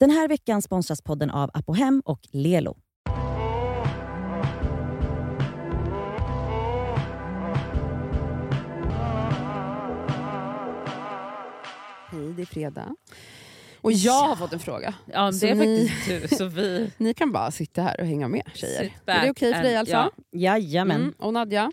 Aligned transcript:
Den 0.00 0.10
här 0.10 0.28
veckan 0.28 0.62
sponsras 0.62 1.02
podden 1.02 1.30
av 1.30 1.50
Apohem 1.54 2.02
och 2.04 2.20
Lelo. 2.32 2.76
Hej, 12.12 12.32
det 12.36 12.42
är 12.42 12.46
fredag. 12.46 12.96
Och 13.80 13.92
jag 13.92 14.12
har 14.28 14.36
fått 14.36 14.52
en 14.52 14.58
fråga. 14.58 14.94
Ja, 15.12 15.32
Så 15.32 15.46
det 15.46 15.50
är 15.50 15.54
ni- 15.54 15.88
faktiskt 15.88 16.30
du. 16.30 16.36
Så 16.36 16.44
vi... 16.44 16.90
Ni 16.98 17.14
kan 17.14 17.32
bara 17.32 17.50
sitta 17.50 17.82
här 17.82 18.00
och 18.00 18.06
hänga 18.06 18.28
med 18.28 18.42
tjejer. 18.54 18.90
Är 19.06 19.22
det 19.24 19.30
okej 19.30 19.54
för 19.54 19.62
dig 19.62 19.76
alltså? 19.76 19.94
Ja. 19.94 20.10
Jajamän. 20.32 21.00
Mm. 21.00 21.14
Och 21.18 21.32
Nadja, 21.32 21.72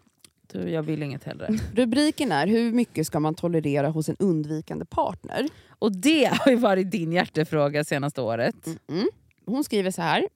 Du, 0.53 0.69
jag 0.69 0.83
vill 0.83 1.03
inget 1.03 1.23
hellre. 1.23 1.49
rubriken 1.75 2.31
är 2.31 2.47
Hur 2.47 2.71
mycket 2.71 3.07
ska 3.07 3.19
man 3.19 3.35
tolerera 3.35 3.89
hos 3.89 4.09
en 4.09 4.15
undvikande 4.19 4.85
partner? 4.85 5.47
Och 5.79 5.95
det 5.95 6.25
har 6.25 6.51
ju 6.51 6.57
varit 6.57 6.91
din 6.91 7.11
hjärtefråga 7.11 7.83
senaste 7.83 8.21
året. 8.21 8.67
Mm. 8.87 9.07
Hon 9.45 9.63
skriver 9.63 9.91
så 9.91 10.01
här. 10.01 10.27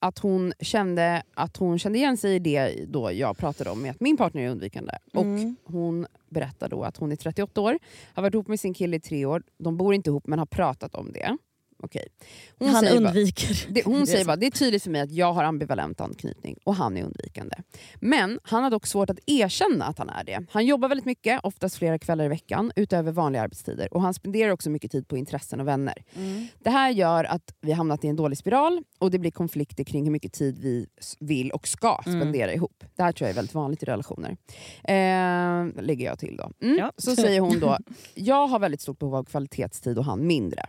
Att 0.00 0.18
hon, 0.18 0.52
kände, 0.60 1.22
att 1.34 1.56
hon 1.56 1.78
kände 1.78 1.98
igen 1.98 2.16
sig 2.16 2.34
i 2.34 2.38
det 2.38 2.84
då 2.88 3.12
jag 3.12 3.36
pratade 3.36 3.70
om 3.70 3.82
med 3.82 3.90
att 3.90 4.00
min 4.00 4.16
partner 4.16 4.42
är 4.42 4.48
undvikande. 4.48 4.92
Mm. 5.14 5.56
Och 5.64 5.72
Hon 5.72 6.06
berättar 6.28 6.68
då 6.68 6.82
att 6.82 6.96
hon 6.96 7.12
är 7.12 7.16
38 7.16 7.60
år, 7.60 7.78
har 8.14 8.22
varit 8.22 8.34
ihop 8.34 8.48
med 8.48 8.60
sin 8.60 8.74
kille 8.74 8.96
i 8.96 9.00
tre 9.00 9.24
år. 9.26 9.42
De 9.58 9.76
bor 9.76 9.94
inte 9.94 10.10
ihop 10.10 10.26
men 10.26 10.38
har 10.38 10.46
pratat 10.46 10.94
om 10.94 11.12
det. 11.12 11.36
Okej. 11.84 12.08
Hon 12.58 12.68
Han 12.68 12.82
säger 12.82 13.00
bara- 13.00 13.08
undviker. 13.08 13.66
Det, 13.74 13.84
hon 13.84 13.94
Det 13.94 14.00
är 14.00 14.06
säger 14.06 14.24
bara 14.24 14.36
det 14.36 14.46
är 14.46 14.50
tydligt 14.50 14.82
för 14.82 14.90
mig 14.90 15.00
att 15.00 15.10
jag 15.12 15.32
har 15.32 15.44
ambivalent 15.44 16.00
anknytning 16.00 16.58
och 16.64 16.74
han 16.74 16.96
är 16.96 17.02
undvikande. 17.04 17.56
Men 18.00 18.40
han 18.42 18.62
har 18.62 18.70
dock 18.70 18.86
svårt 18.86 19.10
att 19.10 19.18
erkänna 19.26 19.84
att 19.84 19.98
han 19.98 20.08
är 20.08 20.24
det. 20.24 20.46
Han 20.50 20.66
jobbar 20.66 20.88
väldigt 20.88 21.04
mycket, 21.06 21.40
oftast 21.42 21.76
flera 21.76 21.98
kvällar 21.98 22.24
i 22.24 22.28
veckan, 22.28 22.72
utöver 22.76 23.12
vanliga 23.12 23.42
arbetstider. 23.42 23.94
Och 23.94 24.02
han 24.02 24.14
spenderar 24.14 24.50
också 24.52 24.70
mycket 24.70 24.90
tid 24.92 25.08
på 25.08 25.16
intressen 25.16 25.60
och 25.60 25.68
vänner. 25.68 25.94
Mm. 26.16 26.46
Det 26.58 26.70
här 26.70 26.90
gör 26.90 27.24
att 27.24 27.54
vi 27.60 27.72
hamnat 27.72 28.04
i 28.04 28.08
en 28.08 28.16
dålig 28.16 28.38
spiral 28.38 28.82
och 28.98 29.10
det 29.10 29.18
blir 29.18 29.30
konflikter 29.30 29.84
kring 29.84 30.04
hur 30.04 30.10
mycket 30.12 30.32
tid 30.32 30.58
vi 30.58 30.86
vill 31.20 31.50
och 31.50 31.68
ska 31.68 32.00
Mm. 32.06 32.20
spendera 32.20 32.52
ihop. 32.54 32.84
Det 32.96 33.02
här 33.02 33.12
tror 33.12 33.26
jag 33.26 33.30
är 33.30 33.36
väldigt 33.36 33.54
vanligt 33.54 33.82
i 33.82 33.86
relationer. 33.86 34.36
Eh, 34.84 35.82
lägger 35.82 36.06
jag 36.06 36.18
till 36.18 36.36
då. 36.36 36.50
Mm. 36.62 36.76
Ja. 36.78 36.92
Så 36.96 37.16
säger 37.16 37.40
hon 37.40 37.60
då, 37.60 37.78
jag 38.14 38.46
har 38.46 38.58
väldigt 38.58 38.80
stort 38.80 38.98
behov 38.98 39.14
av 39.14 39.24
kvalitetstid 39.24 39.98
och 39.98 40.04
han 40.04 40.26
mindre. 40.26 40.66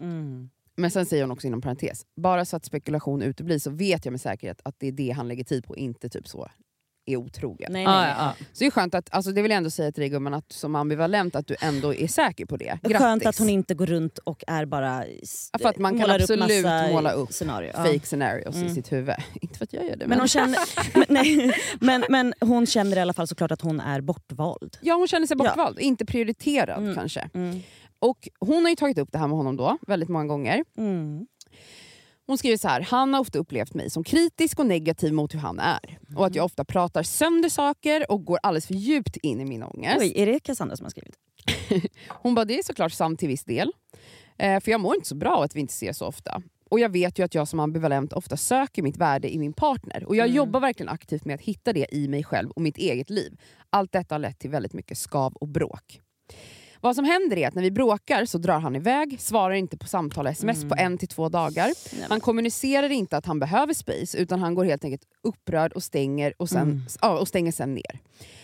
Mm. 0.00 0.50
Men 0.76 0.90
sen 0.90 1.06
säger 1.06 1.22
hon 1.22 1.30
också 1.30 1.46
inom 1.46 1.60
parentes, 1.60 2.02
bara 2.16 2.44
så 2.44 2.56
att 2.56 2.64
spekulation 2.64 3.22
uteblir 3.22 3.58
så 3.58 3.70
vet 3.70 4.04
jag 4.04 4.12
med 4.12 4.20
säkerhet 4.20 4.60
att 4.64 4.74
det 4.78 4.86
är 4.88 4.92
det 4.92 5.10
han 5.10 5.28
lägger 5.28 5.44
tid 5.44 5.64
på, 5.64 5.76
inte 5.76 6.08
typ 6.08 6.28
så 6.28 6.48
är 7.06 7.16
otrogen. 7.16 7.72
Nej, 7.72 7.82
Ja, 7.82 8.00
nej. 8.00 8.14
ja, 8.18 8.34
ja. 8.38 8.44
Så 8.52 8.58
det 8.58 8.66
är 8.66 8.70
skönt 8.70 8.94
att, 8.94 9.14
alltså 9.14 9.32
det 9.32 9.42
vill 9.42 9.50
jag 9.50 9.56
ändå 9.58 9.70
säga 9.70 9.92
till 9.92 10.00
dig 10.00 10.08
gumman, 10.10 10.34
att 10.34 10.52
som 10.52 10.74
ambivalent 10.76 11.36
att 11.36 11.46
du 11.46 11.56
ändå 11.60 11.94
är 11.94 12.06
säker 12.06 12.46
på 12.46 12.56
det. 12.56 12.78
Grattis! 12.82 12.98
Skönt 12.98 13.26
att 13.26 13.38
hon 13.38 13.48
inte 13.48 13.74
går 13.74 13.86
runt 13.86 14.18
och 14.18 14.44
är 14.46 14.64
bara... 14.66 15.04
Ja, 15.52 15.58
för 15.60 15.68
att 15.68 15.78
man 15.78 15.98
kan 16.00 16.10
upp 16.10 16.20
absolut 16.20 16.64
massa 16.64 16.88
måla 16.92 17.10
upp 17.12 17.32
scenarier. 17.32 17.72
Ja. 17.76 17.84
Fake 17.84 18.06
scenarios 18.06 18.54
Mm. 18.56 18.66
i 18.66 18.74
sitt 18.74 18.92
huvud. 18.92 19.14
Inte 19.40 19.58
för 19.58 19.64
att 19.64 19.72
jag 19.72 19.84
gör 19.86 19.96
det. 19.96 20.06
Men 20.06 20.18
hon, 20.18 20.28
känner, 20.28 20.58
men, 20.98 21.04
nej, 21.08 21.54
men, 21.80 22.04
men 22.08 22.34
hon 22.40 22.66
känner 22.66 22.96
i 22.96 23.00
alla 23.00 23.12
fall 23.12 23.26
såklart 23.28 23.50
att 23.50 23.60
hon 23.62 23.80
är 23.80 24.00
bortvald. 24.00 24.76
Ja, 24.80 24.94
hon 24.94 25.08
känner 25.08 25.26
sig 25.26 25.36
Ja. 25.38 25.44
bortvald, 25.44 25.78
inte 25.78 26.04
prioriterad 26.06 26.78
Mm. 26.82 26.94
kanske. 26.94 27.30
Mm. 27.34 27.60
Och 28.00 28.28
hon 28.40 28.62
har 28.62 28.70
ju 28.70 28.76
tagit 28.76 28.98
upp 28.98 29.12
det 29.12 29.18
här 29.18 29.28
med 29.28 29.36
honom 29.36 29.56
då, 29.56 29.78
väldigt 29.86 30.08
många 30.08 30.24
gånger. 30.26 30.64
Mm. 30.76 31.26
Hon 32.26 32.38
skriver 32.38 32.56
så 32.56 32.68
här, 32.68 32.80
han 32.80 33.14
har 33.14 33.20
ofta 33.20 33.38
upplevt 33.38 33.74
mig 33.74 33.90
som 33.90 34.04
kritisk 34.04 34.58
och 34.58 34.66
negativ 34.66 35.12
mot 35.12 35.34
hur 35.34 35.38
han 35.38 35.58
är. 35.58 35.98
Och 36.16 36.26
att 36.26 36.34
jag 36.34 36.44
ofta 36.44 36.64
pratar 36.64 37.02
sönder 37.02 37.48
saker 37.48 38.10
och 38.10 38.24
går 38.24 38.38
alldeles 38.42 38.66
för 38.66 38.74
djupt 38.74 39.16
in 39.16 39.40
i 39.40 39.44
min 39.44 39.62
ångest. 39.62 39.96
Oj, 40.00 40.12
är 40.16 40.26
det 40.26 40.40
Cassandra 40.40 40.76
som 40.76 40.84
har 40.84 40.90
skrivit? 40.90 41.14
Hon 42.08 42.34
bara, 42.34 42.44
det 42.44 42.58
är 42.58 42.62
såklart 42.62 42.92
sant 42.92 43.18
till 43.18 43.28
viss 43.28 43.44
del. 43.44 43.72
Eh, 44.38 44.60
för 44.60 44.70
jag 44.70 44.80
mår 44.80 44.94
inte 44.94 45.08
så 45.08 45.14
bra 45.14 45.36
av 45.36 45.42
att 45.42 45.56
vi 45.56 45.60
inte 45.60 45.70
ses 45.72 45.98
så 45.98 46.06
ofta. 46.06 46.42
Och 46.70 46.80
jag 46.80 46.88
vet 46.88 47.18
ju 47.18 47.22
att 47.24 47.34
jag 47.34 47.48
som 47.48 47.60
ambivalent 47.60 48.12
ofta 48.12 48.36
söker 48.36 48.82
mitt 48.82 48.96
värde 48.96 49.34
i 49.34 49.38
min 49.38 49.52
partner. 49.52 50.04
Och 50.04 50.16
jag 50.16 50.24
Mm. 50.24 50.36
jobbar 50.36 50.60
verkligen 50.60 50.88
aktivt 50.88 51.24
med 51.24 51.34
att 51.34 51.40
hitta 51.40 51.72
det 51.72 51.94
i 51.94 52.08
mig 52.08 52.24
själv 52.24 52.50
och 52.50 52.62
mitt 52.62 52.76
eget 52.76 53.10
liv. 53.10 53.40
Allt 53.70 53.92
detta 53.92 54.14
har 54.14 54.20
lett 54.20 54.38
till 54.38 54.50
väldigt 54.50 54.72
mycket 54.72 54.98
skav 54.98 55.32
och 55.34 55.48
bråk. 55.48 56.00
Vad 56.80 56.96
som 56.96 57.04
händer 57.04 57.36
är 57.38 57.48
att 57.48 57.54
när 57.54 57.62
vi 57.62 57.70
bråkar 57.70 58.24
så 58.24 58.38
drar 58.38 58.58
han 58.58 58.76
iväg, 58.76 59.20
svarar 59.20 59.54
inte 59.54 59.76
på 59.76 59.86
samtal 59.86 60.26
och 60.26 60.32
sms 60.32 60.64
på 60.68 60.74
en 60.78 60.98
till 60.98 61.08
två 61.08 61.28
dagar. 61.28 61.70
Han 62.08 62.20
kommunicerar 62.20 62.90
inte 62.90 63.16
att 63.16 63.26
han 63.26 63.38
behöver 63.38 63.74
space 63.74 64.18
utan 64.18 64.38
han 64.40 64.54
går 64.54 64.64
helt 64.64 64.84
enkelt 64.84 65.02
upprörd 65.22 65.72
och 65.72 65.82
stänger, 65.82 66.32
och 66.36 66.48
sen, 66.48 66.62
Mm. 66.62 66.80
ja, 67.00 67.18
och 67.18 67.28
stänger 67.28 67.52
sen 67.52 67.74
ner. 67.74 68.00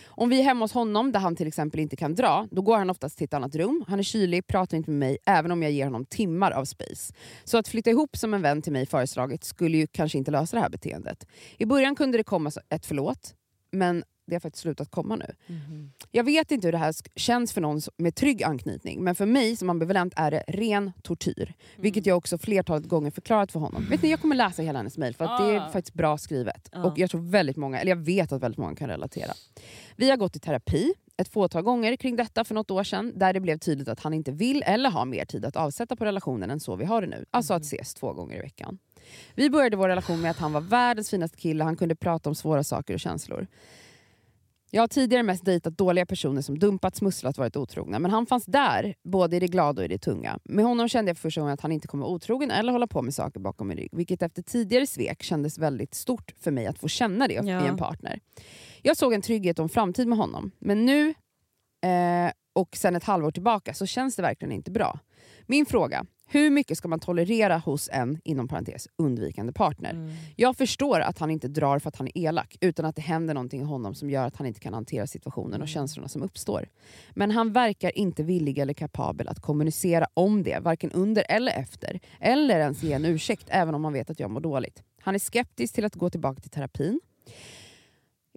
Om 0.07 0.29
vi 0.29 0.39
är 0.39 0.43
hemma 0.43 0.63
hos 0.65 0.71
honom 0.73 1.11
där 1.11 1.19
han 1.19 1.35
till 1.35 1.47
exempel 1.47 1.79
inte 1.79 1.95
kan 1.95 2.15
dra, 2.15 2.47
då 2.51 2.61
går 2.61 2.77
han 2.77 2.89
oftast 2.89 3.17
till 3.17 3.25
ett 3.25 3.33
annat 3.33 3.55
rum. 3.55 3.83
Han 3.87 3.99
är 3.99 4.03
kylig, 4.03 4.47
pratar 4.47 4.77
inte 4.77 4.89
med 4.91 4.99
mig, 4.99 5.17
även 5.25 5.51
om 5.51 5.63
jag 5.63 5.71
ger 5.71 5.85
honom 5.85 6.05
timmar 6.05 6.51
av 6.51 6.65
space. 6.65 7.13
Så 7.43 7.57
att 7.57 7.67
flytta 7.67 7.89
ihop 7.89 8.17
som 8.17 8.33
en 8.33 8.41
vän 8.41 8.61
till 8.61 8.71
mig 8.73 8.85
föreslagit 8.85 9.43
skulle 9.43 9.77
ju 9.77 9.87
kanske 9.87 10.17
inte 10.17 10.31
lösa 10.31 10.55
det 10.57 10.61
här 10.61 10.69
beteendet. 10.69 11.27
I 11.57 11.65
början 11.65 11.95
kunde 11.95 12.17
det 12.17 12.23
komma 12.23 12.51
ett 12.69 12.85
förlåt, 12.85 13.33
men 13.71 14.03
det 14.27 14.35
har 14.35 14.39
faktiskt 14.39 14.61
slutat 14.61 14.91
komma 14.91 15.15
nu. 15.15 15.25
Mhm. 15.47 15.91
Jag 16.11 16.23
vet 16.23 16.51
inte 16.51 16.67
hur 16.67 16.71
det 16.71 16.77
här 16.77 16.95
känns 17.15 17.53
för 17.53 17.61
någon 17.61 17.81
med 17.97 18.15
trygg 18.15 18.43
anknytning, 18.43 19.03
men 19.03 19.15
för 19.15 19.25
mig 19.25 19.55
som 19.55 19.69
ambivalent 19.69 20.13
är 20.15 20.31
det 20.31 20.43
ren 20.47 20.91
tortyr. 21.03 21.53
Vilket 21.77 22.05
jag 22.05 22.17
också 22.17 22.37
flertalet 22.37 22.85
gånger 22.87 23.11
förklarat 23.11 23.51
för 23.51 23.59
honom. 23.59 23.85
Vet 23.89 24.01
ni, 24.01 24.09
jag 24.11 24.21
kommer 24.21 24.35
läsa 24.35 24.61
hela 24.61 24.79
hennes 24.79 24.97
mejl 24.97 25.15
för 25.15 25.25
att 25.25 25.39
det 25.41 25.55
är 25.55 25.59
Ah. 25.59 25.69
faktiskt 25.69 25.93
bra 25.93 26.17
skrivet. 26.17 26.69
Ja. 26.71 26.83
Och 26.83 26.99
jag 26.99 27.09
tror 27.09 27.21
väldigt 27.21 27.57
många, 27.57 27.79
eller 27.79 27.91
jag 27.91 28.05
vet 28.05 28.31
att 28.31 28.41
väldigt 28.41 28.57
många 28.57 28.75
kan 28.75 28.89
relatera. 28.89 29.33
Vi 29.95 30.09
har 30.09 30.17
gått 30.17 30.35
i 30.35 30.39
terapi 30.39 30.93
ett 31.17 31.27
fåtal 31.29 31.63
gånger 31.63 31.95
kring 31.95 32.15
detta 32.15 32.43
för 32.43 32.55
något 32.55 32.71
år 32.71 32.83
sedan, 32.83 33.13
där 33.15 33.33
det 33.33 33.39
blev 33.39 33.57
tydligt 33.57 33.87
att 33.87 33.99
han 33.99 34.13
inte 34.13 34.31
vill 34.31 34.63
eller 34.65 34.89
har 34.89 35.05
mer 35.05 35.25
tid 35.25 35.45
att 35.45 35.55
avsätta 35.55 35.95
på 35.95 36.05
relationen 36.05 36.51
än 36.51 36.59
så 36.59 36.75
vi 36.75 36.85
har 36.85 37.01
det 37.01 37.07
nu. 37.07 37.25
Alltså 37.31 37.53
att 37.53 37.63
ses 37.63 37.93
två 37.93 38.13
gånger 38.13 38.37
i 38.37 38.41
veckan. 38.41 38.77
Vi 39.35 39.49
började 39.49 39.77
vår 39.77 39.89
relation 39.89 40.21
med 40.21 40.31
att 40.31 40.37
han 40.37 40.53
var 40.53 40.61
världens 40.61 41.09
finaste 41.09 41.37
kille, 41.37 41.63
han 41.63 41.75
kunde 41.75 41.95
prata 41.95 42.29
om 42.29 42.35
svåra 42.35 42.63
saker 42.63 42.93
och 42.93 42.99
känslor. 42.99 43.47
Jag 44.71 44.81
har 44.81 44.87
tidigare 44.87 45.23
mest 45.23 45.45
dejtat 45.45 45.77
dåliga 45.77 46.05
personer 46.05 46.41
som 46.41 46.59
dumpat, 46.59 46.95
smusslat, 46.95 47.37
varit 47.37 47.55
otrogna. 47.55 47.99
Men 47.99 48.11
han 48.11 48.25
fanns 48.25 48.45
där, 48.45 48.95
både 49.03 49.35
i 49.35 49.39
det 49.39 49.47
glada 49.47 49.81
och 49.81 49.85
i 49.85 49.87
det 49.87 49.97
tunga. 49.97 50.39
Med 50.43 50.65
honom 50.65 50.87
kände 50.87 51.09
jag 51.09 51.17
för 51.17 51.21
första 51.21 51.41
gången 51.41 51.53
att 51.53 51.61
han 51.61 51.71
inte 51.71 51.87
kommer 51.87 52.05
otrogen 52.05 52.51
eller 52.51 52.71
hålla 52.71 52.87
på 52.87 53.01
med 53.01 53.13
saker 53.13 53.39
bakom 53.39 53.67
min 53.67 53.77
rygg. 53.77 53.89
Vilket 53.91 54.21
efter 54.21 54.41
tidigare 54.41 54.87
svek 54.87 55.23
kändes 55.23 55.57
väldigt 55.57 55.93
stort 55.93 56.33
för 56.39 56.51
mig 56.51 56.65
att 56.67 56.79
få 56.79 56.87
känna 56.87 57.27
det 57.27 57.33
Ja. 57.33 57.65
i 57.65 57.67
en 57.67 57.77
partner. 57.77 58.19
Jag 58.81 58.97
såg 58.97 59.13
en 59.13 59.21
trygghet 59.21 59.59
och 59.59 59.63
en 59.63 59.69
framtid 59.69 60.07
med 60.07 60.17
honom. 60.17 60.51
Men 60.59 60.85
nu, 60.85 61.09
eh, 61.83 62.31
och 62.55 62.77
sen 62.77 62.95
ett 62.95 63.03
halvår 63.03 63.31
tillbaka, 63.31 63.73
så 63.73 63.85
känns 63.85 64.15
det 64.15 64.21
verkligen 64.21 64.51
inte 64.51 64.71
bra. 64.71 64.99
Min 65.45 65.65
fråga, 65.65 66.05
hur 66.29 66.49
mycket 66.49 66.77
ska 66.77 66.87
man 66.87 66.99
tolerera 66.99 67.57
hos 67.57 67.89
en, 67.93 68.19
inom 68.23 68.47
parentes, 68.47 68.87
undvikande 68.95 69.53
partner? 69.53 69.89
Mm. 69.91 70.11
Jag 70.35 70.57
förstår 70.57 70.99
att 70.99 71.19
han 71.19 71.31
inte 71.31 71.47
drar 71.47 71.79
för 71.79 71.89
att 71.89 71.95
han 71.95 72.07
är 72.07 72.17
elak, 72.17 72.57
utan 72.61 72.85
att 72.85 72.95
det 72.95 73.01
händer 73.01 73.33
någonting 73.33 73.61
i 73.61 73.63
honom 73.63 73.95
som 73.95 74.09
gör 74.09 74.25
att 74.25 74.35
han 74.35 74.47
inte 74.47 74.59
kan 74.59 74.73
hantera 74.73 75.07
situationen 75.07 75.53
Mm. 75.53 75.61
och 75.61 75.67
känslorna 75.67 76.07
som 76.07 76.21
uppstår. 76.23 76.69
Men 77.13 77.31
han 77.31 77.53
verkar 77.53 77.97
inte 77.97 78.23
villig 78.23 78.57
eller 78.57 78.73
kapabel 78.73 79.27
att 79.27 79.41
kommunicera 79.41 80.07
om 80.13 80.43
det, 80.43 80.59
varken 80.59 80.91
under 80.91 81.25
eller 81.29 81.51
efter. 81.51 81.99
Eller 82.19 82.59
ens 82.59 82.83
ge 82.83 82.93
en 82.93 83.05
ursäkt, 83.05 83.45
även 83.49 83.75
om 83.75 83.83
han 83.83 83.93
vet 83.93 84.09
att 84.09 84.19
jag 84.19 84.31
mår 84.31 84.39
dåligt. 84.41 84.83
Han 85.01 85.15
är 85.15 85.19
skeptisk 85.19 85.73
till 85.75 85.85
att 85.85 85.95
gå 85.95 86.09
tillbaka 86.09 86.41
till 86.41 86.51
terapin. 86.51 86.99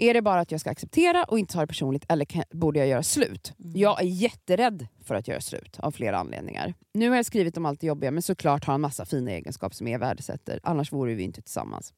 Är 0.00 0.14
det 0.14 0.22
bara 0.22 0.40
att 0.40 0.50
jag 0.50 0.60
ska 0.60 0.70
acceptera 0.70 1.24
och 1.24 1.38
inte 1.38 1.54
ta 1.54 1.60
det 1.60 1.66
personligt 1.66 2.04
eller 2.08 2.24
kan, 2.24 2.44
borde 2.50 2.78
jag 2.78 2.88
göra 2.88 3.02
slut? 3.02 3.52
Mm. 3.58 3.72
Jag 3.76 4.00
är 4.00 4.06
jätterädd 4.06 4.86
för 5.04 5.14
att 5.14 5.28
göra 5.28 5.40
slut 5.40 5.76
av 5.80 5.90
flera 5.90 6.18
anledningar. 6.18 6.74
Nu 6.94 7.08
har 7.08 7.16
jag 7.16 7.26
skrivit 7.26 7.56
om 7.56 7.66
allt 7.66 7.80
det 7.80 7.86
jobbiga 7.86 8.10
men 8.10 8.22
såklart 8.22 8.64
har 8.64 8.74
han 8.74 8.80
massa 8.80 9.04
fina 9.04 9.30
egenskaper 9.30 9.76
som 9.76 9.88
jag 9.88 9.98
värdesätter. 9.98 10.60
Annars 10.62 10.92
vore 10.92 11.14
vi 11.14 11.22
inte 11.22 11.42
tillsammans. 11.42 11.94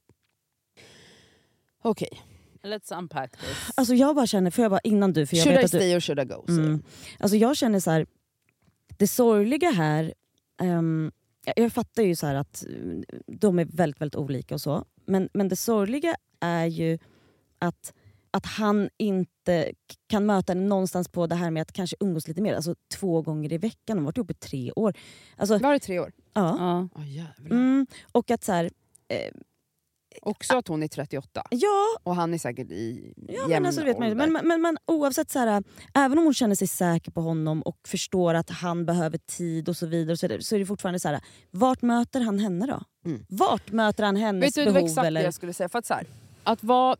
Okej, 1.82 2.20
Let's 2.62 2.98
unpack 2.98 3.36
this. 3.36 3.70
Alltså 3.74 3.94
jag 3.94 4.16
bara 4.16 4.26
känner, 4.26 4.50
för 4.50 4.62
jag 4.62 4.70
bara 4.70 4.80
innan 4.84 5.12
du, 5.12 5.26
för 5.26 5.36
jag 5.36 5.44
should 5.44 5.54
I 5.54 5.56
vet 5.56 5.64
att 5.64 5.72
du, 5.72 5.78
stay 5.78 5.96
or 5.96 6.00
should 6.00 6.20
I 6.20 6.24
go? 6.24 6.44
Mm. 6.48 6.82
Alltså 7.18 7.36
jag 7.36 7.56
känner 7.56 7.80
så 7.80 7.90
här, 7.90 8.06
det 8.96 9.06
sorgliga 9.06 9.70
här, 9.70 10.14
ehm, 10.60 11.12
jag, 11.44 11.58
jag 11.58 11.72
fattar 11.72 12.02
ju 12.02 12.16
så 12.16 12.26
här 12.26 12.34
att 12.34 12.64
mm, 12.68 13.04
de 13.26 13.58
är 13.58 13.64
väldigt, 13.64 14.00
väldigt 14.00 14.16
olika 14.16 14.54
och 14.54 14.60
så. 14.60 14.84
Men, 15.06 15.28
men 15.32 15.48
det 15.48 15.56
sorgliga 15.56 16.16
är 16.40 16.66
ju 16.66 16.98
att, 17.62 17.92
att 18.30 18.46
han 18.46 18.88
inte 18.98 19.72
kan 20.08 20.26
möta 20.26 20.52
henne 20.52 20.66
någonstans 20.66 21.08
på 21.08 21.26
det 21.26 21.34
här 21.34 21.50
med 21.50 21.62
att 21.62 21.72
kanske 21.72 21.96
umgås 22.00 22.28
lite 22.28 22.42
mer. 22.42 22.54
Alltså 22.54 22.74
två 22.94 23.22
gånger 23.22 23.52
i 23.52 23.58
veckan, 23.58 23.96
de 23.96 23.98
har 23.98 24.04
varit 24.04 24.16
ihop 24.16 24.30
i 24.30 24.34
tre 24.34 24.72
år. 24.72 24.94
Alltså, 25.36 25.58
Var 25.58 25.72
det 25.72 25.78
tre 25.78 25.98
år? 25.98 26.12
ja. 26.34 26.56
Ja. 26.58 27.00
Oh, 27.00 27.08
jävlar. 27.10 27.50
Mm, 27.50 27.86
och 28.12 28.30
att 28.30 28.44
så 28.44 28.52
här, 28.52 28.70
eh, 29.08 29.32
Också 30.22 30.56
att 30.56 30.68
hon 30.68 30.82
är 30.82 30.88
38 30.88 31.42
ja, 31.50 31.86
och 32.02 32.16
han 32.16 32.34
är 32.34 32.38
säkert 32.38 32.70
i 32.70 33.14
Ja, 33.28 33.34
jämn 33.34 33.48
men, 33.50 33.66
alltså, 33.66 33.84
vet, 33.84 33.98
man, 33.98 34.10
ålder. 34.12 34.26
men, 34.30 34.48
men, 34.48 34.60
men 34.62 34.78
oavsett, 34.86 35.30
så 35.30 35.38
här, 35.38 35.62
även 35.94 36.18
om 36.18 36.24
hon 36.24 36.34
känner 36.34 36.54
sig 36.54 36.68
säker 36.68 37.10
på 37.10 37.20
honom 37.20 37.62
och 37.62 37.78
förstår 37.88 38.34
att 38.34 38.50
han 38.50 38.86
behöver 38.86 39.18
tid 39.18 39.68
och 39.68 39.76
så 39.76 39.86
vidare, 39.86 40.12
och 40.12 40.18
så, 40.18 40.26
vidare 40.26 40.42
så 40.42 40.54
är 40.54 40.58
det 40.58 40.66
fortfarande 40.66 41.00
så 41.00 41.08
här, 41.08 41.20
vart 41.50 41.82
möter 41.82 42.20
han 42.20 42.38
henne 42.38 42.66
då? 42.66 42.82
Mm. 43.10 43.24
Vart 43.28 43.72
möter 43.72 44.04
han 44.04 44.16
hennes 44.16 44.44
Vet 44.44 44.54
du, 44.54 44.60
det 44.64 44.70
var 44.70 44.74
behov? 44.74 44.88
exakt 44.88 45.06
eller? 45.06 45.20
det 45.20 45.24
jag 45.24 45.34
skulle 45.34 45.52
säga. 45.52 45.68
För 45.68 45.78
att 45.78 45.86
så 45.86 45.94
här, 45.94 46.06
att 46.44 46.64
vara, 46.64 46.96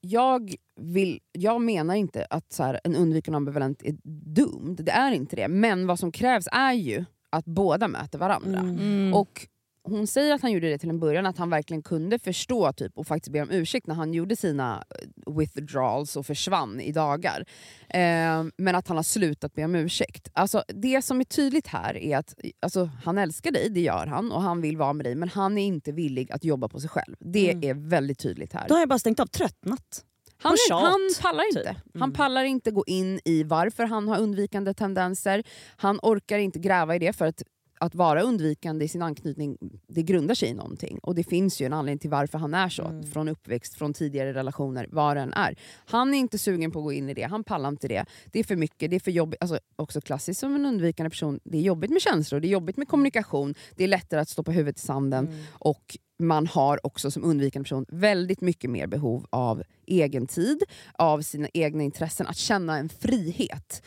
jag, 0.00 0.54
vill, 0.80 1.20
jag 1.32 1.60
menar 1.60 1.94
inte 1.94 2.26
att 2.30 2.52
så 2.52 2.62
här, 2.62 2.80
en 2.84 2.96
undvikande 2.96 3.36
ambivalent 3.36 3.82
är 3.82 3.96
dum, 4.34 4.76
det 4.78 4.92
är 4.92 5.12
inte 5.12 5.36
det. 5.36 5.48
Men 5.48 5.86
vad 5.86 5.98
som 5.98 6.12
krävs 6.12 6.48
är 6.52 6.72
ju 6.72 7.04
att 7.30 7.44
båda 7.44 7.88
möter 7.88 8.18
varandra. 8.18 8.58
Mm. 8.58 9.14
Och 9.14 9.46
hon 9.84 10.06
säger 10.06 10.34
att 10.34 10.42
han 10.42 10.52
gjorde 10.52 10.68
det 10.68 10.78
till 10.78 10.88
en 10.88 11.00
början, 11.00 11.26
att 11.26 11.38
han 11.38 11.50
verkligen 11.50 11.82
kunde 11.82 12.18
förstå 12.18 12.72
typ, 12.72 12.98
och 12.98 13.06
faktiskt 13.06 13.32
be 13.32 13.42
om 13.42 13.50
ursäkt 13.50 13.86
när 13.86 13.94
han 13.94 14.14
gjorde 14.14 14.36
sina 14.36 14.84
eh, 15.26 15.36
withdrawals 15.36 16.16
och 16.16 16.26
försvann 16.26 16.80
i 16.80 16.92
dagar. 16.92 17.44
Eh, 17.88 18.44
men 18.56 18.74
att 18.74 18.88
han 18.88 18.96
har 18.96 19.04
slutat 19.04 19.54
be 19.54 19.64
om 19.64 19.74
ursäkt. 19.74 20.28
Alltså, 20.32 20.62
det 20.68 21.02
som 21.02 21.20
är 21.20 21.24
tydligt 21.24 21.66
här 21.66 21.96
är 21.96 22.16
att 22.18 22.34
alltså, 22.60 22.90
han 23.04 23.18
älskar 23.18 23.50
dig, 23.50 23.68
det 23.70 23.80
gör 23.80 24.06
han, 24.06 24.32
och 24.32 24.42
han 24.42 24.60
vill 24.60 24.76
vara 24.76 24.92
med 24.92 25.06
dig, 25.06 25.14
men 25.14 25.28
han 25.28 25.58
är 25.58 25.66
inte 25.66 25.92
villig 25.92 26.32
att 26.32 26.44
jobba 26.44 26.68
på 26.68 26.80
sig 26.80 26.90
själv. 26.90 27.14
Det 27.20 27.50
Mm. 27.50 27.70
är 27.70 27.88
väldigt 27.88 28.18
tydligt 28.18 28.52
här. 28.52 28.68
Då 28.68 28.74
har 28.74 28.80
jag 28.80 28.88
bara 28.88 28.98
stängt 28.98 29.20
av, 29.20 29.26
tröttnat. 29.26 30.04
Han, 30.42 30.52
är, 30.52 30.72
han 30.74 31.00
pallar 31.22 31.44
inte. 31.48 31.60
typ. 31.74 31.92
Han 31.94 32.02
Mm. 32.02 32.12
pallar 32.12 32.44
inte 32.44 32.70
gå 32.70 32.84
in 32.86 33.20
i 33.24 33.42
varför 33.44 33.84
han 33.84 34.08
har 34.08 34.18
undvikande 34.18 34.74
tendenser. 34.74 35.42
Han 35.76 35.98
orkar 36.02 36.38
inte 36.38 36.58
gräva 36.58 36.96
i 36.96 36.98
det 36.98 37.12
för 37.12 37.26
att 37.26 37.42
att 37.82 37.94
vara 37.94 38.22
undvikande 38.22 38.84
i 38.84 38.88
sin 38.88 39.02
anknytning, 39.02 39.58
det 39.86 40.02
grundar 40.02 40.34
sig 40.34 40.48
i 40.48 40.54
någonting. 40.54 40.98
Och 40.98 41.14
det 41.14 41.24
finns 41.24 41.60
ju 41.60 41.66
en 41.66 41.72
anledning 41.72 41.98
till 41.98 42.10
varför 42.10 42.38
han 42.38 42.54
är 42.54 42.68
så. 42.68 42.84
Mm. 42.84 43.06
Från 43.06 43.28
uppväxt, 43.28 43.74
från 43.74 43.94
tidigare 43.94 44.32
relationer, 44.32 44.86
vad 44.90 45.16
den 45.16 45.32
är. 45.32 45.58
Han 45.86 46.14
är 46.14 46.18
inte 46.18 46.38
sugen 46.38 46.70
på 46.70 46.78
att 46.78 46.84
gå 46.84 46.92
in 46.92 47.08
i 47.08 47.14
det, 47.14 47.22
han 47.22 47.44
pallar 47.44 47.68
inte 47.68 47.88
det. 47.88 48.04
Det 48.32 48.38
är 48.38 48.44
för 48.44 48.56
mycket, 48.56 48.90
det 48.90 48.96
är 48.96 49.00
för 49.00 49.10
jobbigt. 49.10 49.42
Alltså, 49.42 49.58
också 49.76 50.00
klassiskt 50.00 50.40
som 50.40 50.54
en 50.54 50.66
undvikande 50.66 51.10
person, 51.10 51.40
det 51.44 51.58
är 51.58 51.62
jobbigt 51.62 51.90
med 51.90 52.02
känslor, 52.02 52.40
det 52.40 52.48
är 52.48 52.50
jobbigt 52.50 52.76
med 52.76 52.88
kommunikation, 52.88 53.54
det 53.76 53.84
är 53.84 53.88
lättare 53.88 54.20
att 54.20 54.28
stoppa 54.28 54.50
huvudet 54.50 54.78
i 54.78 54.80
sanden. 54.80 55.26
Mm. 55.26 55.38
Och 55.52 55.98
man 56.22 56.46
har 56.46 56.86
också 56.86 57.10
som 57.10 57.24
undvikande 57.24 57.64
person 57.64 57.86
väldigt 57.88 58.40
mycket 58.40 58.70
mer 58.70 58.86
behov 58.86 59.26
av 59.30 59.62
egen 59.86 60.26
tid, 60.26 60.62
av 60.92 61.20
sina 61.20 61.48
egna 61.54 61.82
intressen, 61.82 62.26
att 62.26 62.36
känna 62.36 62.78
en 62.78 62.88
frihet. 62.88 63.82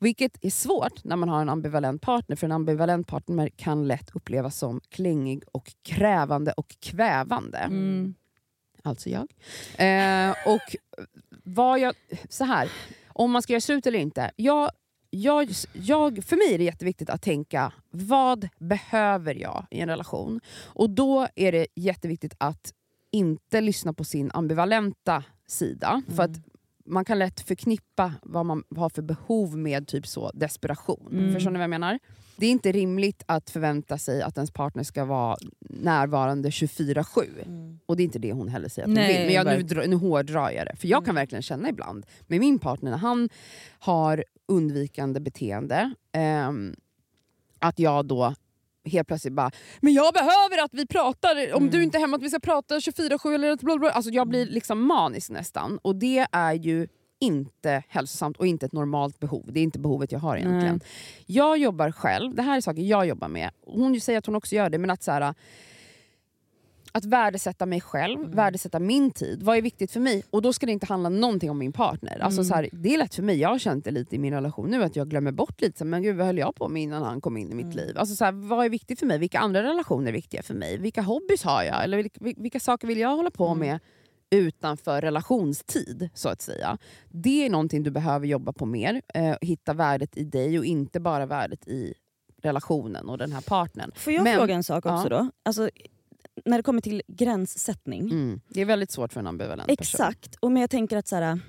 Vilket 0.00 0.44
är 0.44 0.50
svårt 0.50 1.04
när 1.04 1.16
man 1.16 1.28
har 1.28 1.42
en 1.42 1.48
ambivalent 1.48 2.02
partner, 2.02 2.36
för 2.36 2.46
en 2.46 2.52
ambivalent 2.52 3.06
partner 3.06 3.48
kan 3.56 3.88
lätt 3.88 4.10
upplevas 4.14 4.58
som 4.58 4.80
klängig 4.88 5.42
och 5.52 5.72
krävande 5.82 6.52
och 6.52 6.76
kvävande. 6.80 7.58
Mm. 7.58 8.14
Alltså 8.82 9.10
jag. 9.10 9.26
Eh, 9.76 10.34
och 10.46 10.76
vad 11.44 11.78
jag... 11.80 11.94
Så 12.28 12.44
här, 12.44 12.70
om 13.08 13.30
man 13.30 13.42
ska 13.42 13.52
göra 13.52 13.60
slut 13.60 13.86
eller 13.86 13.98
inte. 13.98 14.30
Jag, 14.36 14.70
jag, 15.10 15.50
jag, 15.72 16.24
för 16.24 16.36
mig 16.36 16.54
är 16.54 16.58
det 16.58 16.64
jätteviktigt 16.64 17.10
att 17.10 17.22
tänka, 17.22 17.72
vad 17.90 18.48
behöver 18.58 19.34
jag 19.34 19.66
i 19.70 19.80
en 19.80 19.88
relation? 19.88 20.40
Och 20.64 20.90
då 20.90 21.28
är 21.34 21.52
det 21.52 21.66
jätteviktigt 21.74 22.34
att 22.38 22.74
inte 23.12 23.60
lyssna 23.60 23.92
på 23.92 24.04
sin 24.04 24.30
ambivalenta 24.34 25.24
sida. 25.46 26.02
För 26.16 26.22
att 26.22 26.36
man 26.84 27.04
kan 27.04 27.18
lätt 27.18 27.40
förknippa 27.40 28.14
vad 28.22 28.46
man 28.46 28.64
har 28.76 28.88
för 28.88 29.02
behov 29.02 29.56
med 29.56 29.88
typ 29.88 30.06
så 30.06 30.30
desperation. 30.34 31.08
Mm. 31.12 31.34
Förstår 31.34 31.50
ni 31.50 31.58
vad 31.58 31.62
jag 31.62 31.70
menar? 31.70 31.98
Det 32.36 32.46
är 32.46 32.50
inte 32.50 32.72
rimligt 32.72 33.22
att 33.26 33.50
förvänta 33.50 33.98
sig 33.98 34.22
att 34.22 34.36
ens 34.36 34.50
partner 34.50 34.82
ska 34.82 35.04
vara 35.04 35.36
närvarande 35.60 36.50
24-7. 36.50 37.22
Mm. 37.46 37.78
Och 37.86 37.96
det 37.96 38.02
är 38.02 38.04
inte 38.04 38.18
det 38.18 38.32
hon 38.32 38.48
heller 38.48 38.68
säger 38.68 38.84
att 38.84 38.88
hon 38.88 38.94
Nej, 38.94 39.18
vill. 39.18 39.26
Men 39.26 39.34
jag, 39.34 39.76
nu, 39.76 39.86
nu 39.86 39.96
hårdrar 39.96 40.50
jag 40.50 40.66
det. 40.66 40.76
För 40.76 40.88
jag 40.88 41.04
kan 41.04 41.14
verkligen 41.14 41.42
känna 41.42 41.68
ibland 41.68 42.06
med 42.26 42.40
min 42.40 42.58
partner 42.58 42.90
när 42.90 42.98
han 42.98 43.28
har 43.78 44.24
undvikande 44.50 45.20
beteende, 45.20 45.94
ehm, 46.12 46.74
att 47.58 47.78
jag 47.78 48.06
då 48.06 48.34
helt 48.84 49.08
plötsligt 49.08 49.32
bara 49.34 49.50
“men 49.80 49.92
jag 49.92 50.14
behöver 50.14 50.64
att 50.64 50.74
vi 50.74 50.86
pratar, 50.86 51.52
om 51.54 51.62
Mm. 51.62 51.70
du 51.70 51.82
inte 51.82 51.98
är 51.98 52.00
hemma 52.00 52.16
att 52.16 52.22
vi 52.22 52.30
ska 52.30 52.40
prata 52.40 52.80
24-7” 52.80 53.34
eller 53.34 53.56
bla 53.56 53.78
bla. 53.78 53.90
Alltså 53.90 54.10
jag 54.10 54.28
blir 54.28 54.46
liksom 54.46 54.86
manisk 54.86 55.30
nästan. 55.30 55.78
Och 55.82 55.96
det 55.96 56.26
är 56.32 56.52
ju 56.54 56.88
inte 57.22 57.82
hälsosamt 57.88 58.36
och 58.36 58.46
inte 58.46 58.66
ett 58.66 58.72
normalt 58.72 59.20
behov. 59.20 59.44
Det 59.52 59.60
är 59.60 59.64
inte 59.64 59.78
behovet 59.78 60.12
jag 60.12 60.18
har 60.18 60.36
egentligen. 60.36 60.80
Nej. 60.82 60.86
Jag 61.26 61.58
jobbar 61.58 61.90
själv, 61.90 62.34
det 62.34 62.42
här 62.42 62.56
är 62.56 62.60
saker 62.60 62.82
jag 62.82 63.06
jobbar 63.06 63.28
med. 63.28 63.50
Hon 63.66 64.00
säger 64.00 64.18
att 64.18 64.26
hon 64.26 64.36
också 64.36 64.54
gör 64.54 64.70
det, 64.70 64.78
men 64.78 64.90
att 64.90 65.02
så 65.02 65.10
här, 65.12 65.34
att 66.92 67.04
värdesätta 67.04 67.66
mig 67.66 67.80
själv, 67.80 68.20
Mm. 68.20 68.30
värdesätta 68.36 68.78
min 68.78 69.10
tid. 69.10 69.42
Vad 69.42 69.56
är 69.56 69.62
viktigt 69.62 69.90
för 69.92 70.00
mig? 70.00 70.22
Och 70.30 70.42
då 70.42 70.52
ska 70.52 70.66
det 70.66 70.72
inte 70.72 70.86
handla 70.86 71.08
någonting 71.08 71.50
om 71.50 71.58
min 71.58 71.72
partner. 71.72 72.18
Alltså 72.18 72.40
Mm. 72.40 72.48
så 72.48 72.54
här, 72.54 72.68
det 72.72 72.94
är 72.94 72.98
lätt 72.98 73.14
för 73.14 73.22
mig, 73.22 73.36
jag 73.38 73.48
har 73.48 73.58
känt 73.58 73.84
det 73.84 73.90
lite 73.90 74.16
i 74.16 74.18
min 74.18 74.32
relation 74.34 74.70
nu, 74.70 74.82
att 74.82 74.96
jag 74.96 75.08
glömmer 75.10 75.32
bort 75.32 75.60
lite, 75.60 75.84
men 75.84 76.02
gud 76.02 76.16
vad 76.16 76.26
höll 76.26 76.38
jag 76.38 76.54
på 76.54 76.68
med 76.68 76.82
innan 76.82 77.02
han 77.02 77.20
kom 77.20 77.36
in 77.36 77.52
i 77.52 77.54
mitt 77.54 77.64
Mm. 77.64 77.76
liv? 77.76 77.98
Alltså 77.98 78.14
så 78.16 78.24
här, 78.24 78.32
vad 78.32 78.64
är 78.64 78.68
viktigt 78.70 78.98
för 78.98 79.06
mig? 79.06 79.18
Vilka 79.18 79.38
andra 79.38 79.62
relationer 79.62 80.08
är 80.08 80.12
viktiga 80.12 80.42
för 80.42 80.54
mig? 80.54 80.78
Vilka 80.78 81.02
hobbys 81.02 81.42
har 81.44 81.62
jag? 81.62 81.84
Eller 81.84 81.96
vilka, 81.96 82.20
vilka 82.20 82.60
saker 82.60 82.88
vill 82.88 82.98
jag 82.98 83.16
hålla 83.16 83.30
på 83.30 83.46
Mm. 83.46 83.58
med 83.58 83.78
utanför 84.32 85.00
relationstid, 85.00 86.08
så 86.14 86.28
att 86.28 86.40
säga? 86.42 86.78
Det 87.08 87.46
är 87.46 87.50
någonting 87.50 87.82
du 87.82 87.90
behöver 87.90 88.26
jobba 88.26 88.52
på 88.52 88.66
mer. 88.66 89.02
Eh, 89.14 89.36
hitta 89.40 89.72
värdet 89.74 90.16
i 90.16 90.24
dig 90.24 90.58
och 90.58 90.64
inte 90.64 91.00
bara 91.00 91.26
värdet 91.26 91.68
i 91.68 91.94
relationen 92.42 93.08
och 93.08 93.18
den 93.18 93.32
här 93.32 93.40
partnern. 93.40 93.92
Får 93.94 94.12
jag 94.12 94.24
Men- 94.24 94.36
fråga 94.38 94.54
en 94.54 94.64
sak 94.64 94.86
också 94.86 95.08
Ja. 95.10 95.18
då? 95.18 95.30
Alltså, 95.42 95.70
när 96.44 96.56
det 96.56 96.62
kommer 96.62 96.80
till 96.80 97.02
gränssättning. 97.08 98.00
Mm. 98.10 98.40
Det 98.48 98.60
är 98.60 98.64
väldigt 98.64 98.90
svårt 98.90 99.12
för 99.12 99.20
en 99.20 99.26
ambivalent 99.26 99.68
person. 99.68 99.82
Exakt, 99.82 100.34
och 100.40 100.52
men 100.52 100.60
jag 100.60 100.70
tänker 100.70 100.96
att 100.96 101.08
så 101.08 101.16
här, 101.16 101.40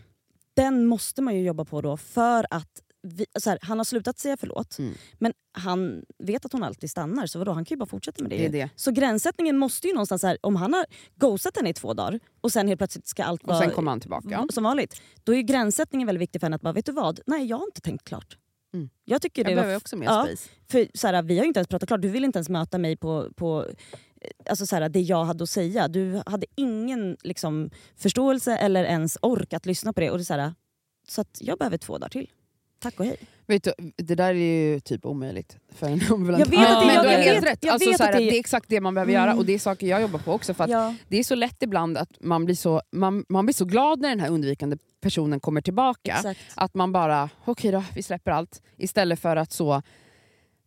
den 0.53 0.85
måste 0.85 1.21
man 1.21 1.35
ju 1.35 1.41
jobba 1.43 1.65
på 1.65 1.81
då 1.81 1.97
för 1.97 2.45
att 2.49 2.67
vi, 3.03 3.25
så 3.39 3.49
här, 3.49 3.59
han 3.61 3.77
har 3.77 3.85
slutat 3.85 4.19
säga 4.19 4.37
förlåt, 4.37 4.79
Mm. 4.79 4.93
men 5.19 5.33
han 5.53 6.03
vet 6.23 6.45
att 6.45 6.53
hon 6.53 6.63
alltid 6.63 6.89
stannar, 6.91 7.25
så 7.27 7.39
vadå, 7.39 7.51
han 7.51 7.65
kan 7.65 7.75
ju 7.75 7.79
bara 7.79 7.85
fortsätta 7.85 8.23
med 8.23 8.29
det. 8.31 8.37
Det 8.37 8.49
det. 8.49 8.69
Så 8.75 8.91
gränssättningen 8.91 9.57
måste 9.57 9.87
ju 9.87 9.93
någonstans, 9.93 10.21
så 10.21 10.27
här, 10.27 10.37
om 10.41 10.55
han 10.55 10.73
har 10.73 10.85
ghostat 11.15 11.57
henne 11.57 11.69
i 11.69 11.73
två 11.73 11.93
dagar 11.93 12.19
och 12.41 12.51
sen 12.51 12.67
helt 12.67 12.79
plötsligt 12.79 13.07
ska 13.07 13.23
allt 13.23 13.41
Och 13.41 13.47
vara 13.47 13.59
sen 13.59 13.71
kommer 13.71 13.91
han 13.91 13.99
tillbaka. 13.99 14.45
som 14.49 14.63
vanligt, 14.63 15.01
då 15.23 15.35
är 15.35 15.41
gränssättningen 15.41 16.05
väldigt 16.05 16.21
viktig 16.21 16.41
för 16.41 16.45
henne 16.45 16.55
att 16.55 16.61
bara, 16.61 16.73
vet 16.73 16.85
du 16.85 16.91
vad, 16.91 17.19
nej 17.25 17.45
jag 17.45 17.57
har 17.57 17.65
inte 17.65 17.81
tänkt 17.81 18.03
klart. 18.03 18.37
Mm. 18.73 18.89
Jag 19.05 19.21
tycker 19.21 19.43
det 19.43 19.49
Jag 19.49 19.55
var 19.57 19.63
behöver 19.63 19.77
också 19.77 19.95
mer 19.95 20.05
ja. 20.05 20.25
space. 20.27 20.49
för 20.71 20.87
så 20.93 21.07
här, 21.07 21.21
vi 21.23 21.37
har 21.37 21.43
ju 21.43 21.47
inte 21.47 21.59
ens 21.59 21.67
pratat 21.67 21.87
klart, 21.87 22.01
du 22.01 22.09
vill 22.09 22.23
inte 22.25 22.37
ens 22.39 22.49
möta 22.49 22.77
mig 22.77 22.97
på, 22.97 23.29
på 23.35 23.65
alltså 24.49 24.65
så 24.65 24.75
här, 24.75 24.89
det 24.89 25.01
jag 25.01 25.25
hade 25.25 25.43
att 25.43 25.49
säga. 25.49 25.87
Du 25.87 26.21
hade 26.25 26.45
ingen 26.55 27.17
liksom, 27.23 27.69
förståelse 27.97 28.55
eller 28.57 28.83
ens 28.83 29.17
ork 29.21 29.53
att 29.53 29.65
lyssna 29.65 29.93
på 29.93 29.99
det. 29.99 30.09
Och 30.11 30.17
det 30.17 30.21
är 30.21 30.25
så 30.25 30.33
här, 30.33 30.53
så 31.07 31.21
att 31.21 31.37
jag 31.41 31.57
behöver 31.57 31.77
två 31.77 31.97
dagar 31.97 32.09
till. 32.09 32.29
Tack 32.79 32.99
och 32.99 33.05
hej. 33.05 33.17
Vet 33.47 33.63
du, 33.63 33.73
det 33.97 34.15
där 34.15 34.29
är 34.29 34.33
ju 34.73 34.79
typ 34.79 35.05
omöjligt 35.05 35.57
för 35.75 35.87
en 35.87 36.01
ambulant. 36.11 36.39
Jag 36.39 36.59
vet 36.59 36.69
att 36.69 36.87
det- 36.87 36.93
jag 36.93 37.03
du 37.05 37.09
har 37.09 37.17
vet- 37.17 37.25
helt 37.25 37.45
rätt. 37.45 37.59
jag 37.61 37.73
Alltså, 37.73 37.89
vet 37.89 37.99
här, 37.99 38.11
det- 38.13 38.17
det 38.19 38.35
är 38.35 38.39
exakt 38.39 38.65
det 38.69 38.81
man 38.81 38.93
behöver 38.93 39.13
Mm. 39.13 39.25
göra 39.27 39.37
och 39.37 39.45
det 39.45 39.53
är 39.53 39.59
saker 39.59 39.87
jag 39.87 40.01
jobbar 40.01 40.19
på 40.19 40.31
också. 40.33 40.53
För 40.53 40.63
att 40.63 40.69
Ja. 40.69 40.95
Det 41.07 41.17
är 41.17 41.23
så 41.23 41.35
lätt 41.35 41.63
ibland 41.63 41.97
att 41.97 42.09
man 42.19 42.45
blir 42.45 42.55
så, 42.55 42.81
man, 42.91 43.25
man 43.29 43.45
blir 43.45 43.53
så 43.53 43.65
glad 43.65 43.99
när 44.01 44.09
den 44.09 44.19
här 44.19 44.29
undvikande 44.29 44.77
personen 45.01 45.39
kommer 45.39 45.61
tillbaka. 45.61 46.13
Exakt. 46.15 46.39
Att 46.55 46.73
man 46.73 46.91
bara, 46.91 47.29
okej 47.45 47.71
då, 47.71 47.83
vi 47.95 48.03
släpper 48.03 48.31
allt. 48.31 48.61
Istället 48.77 49.19
för 49.19 49.35
att 49.35 49.51
så, 49.51 49.81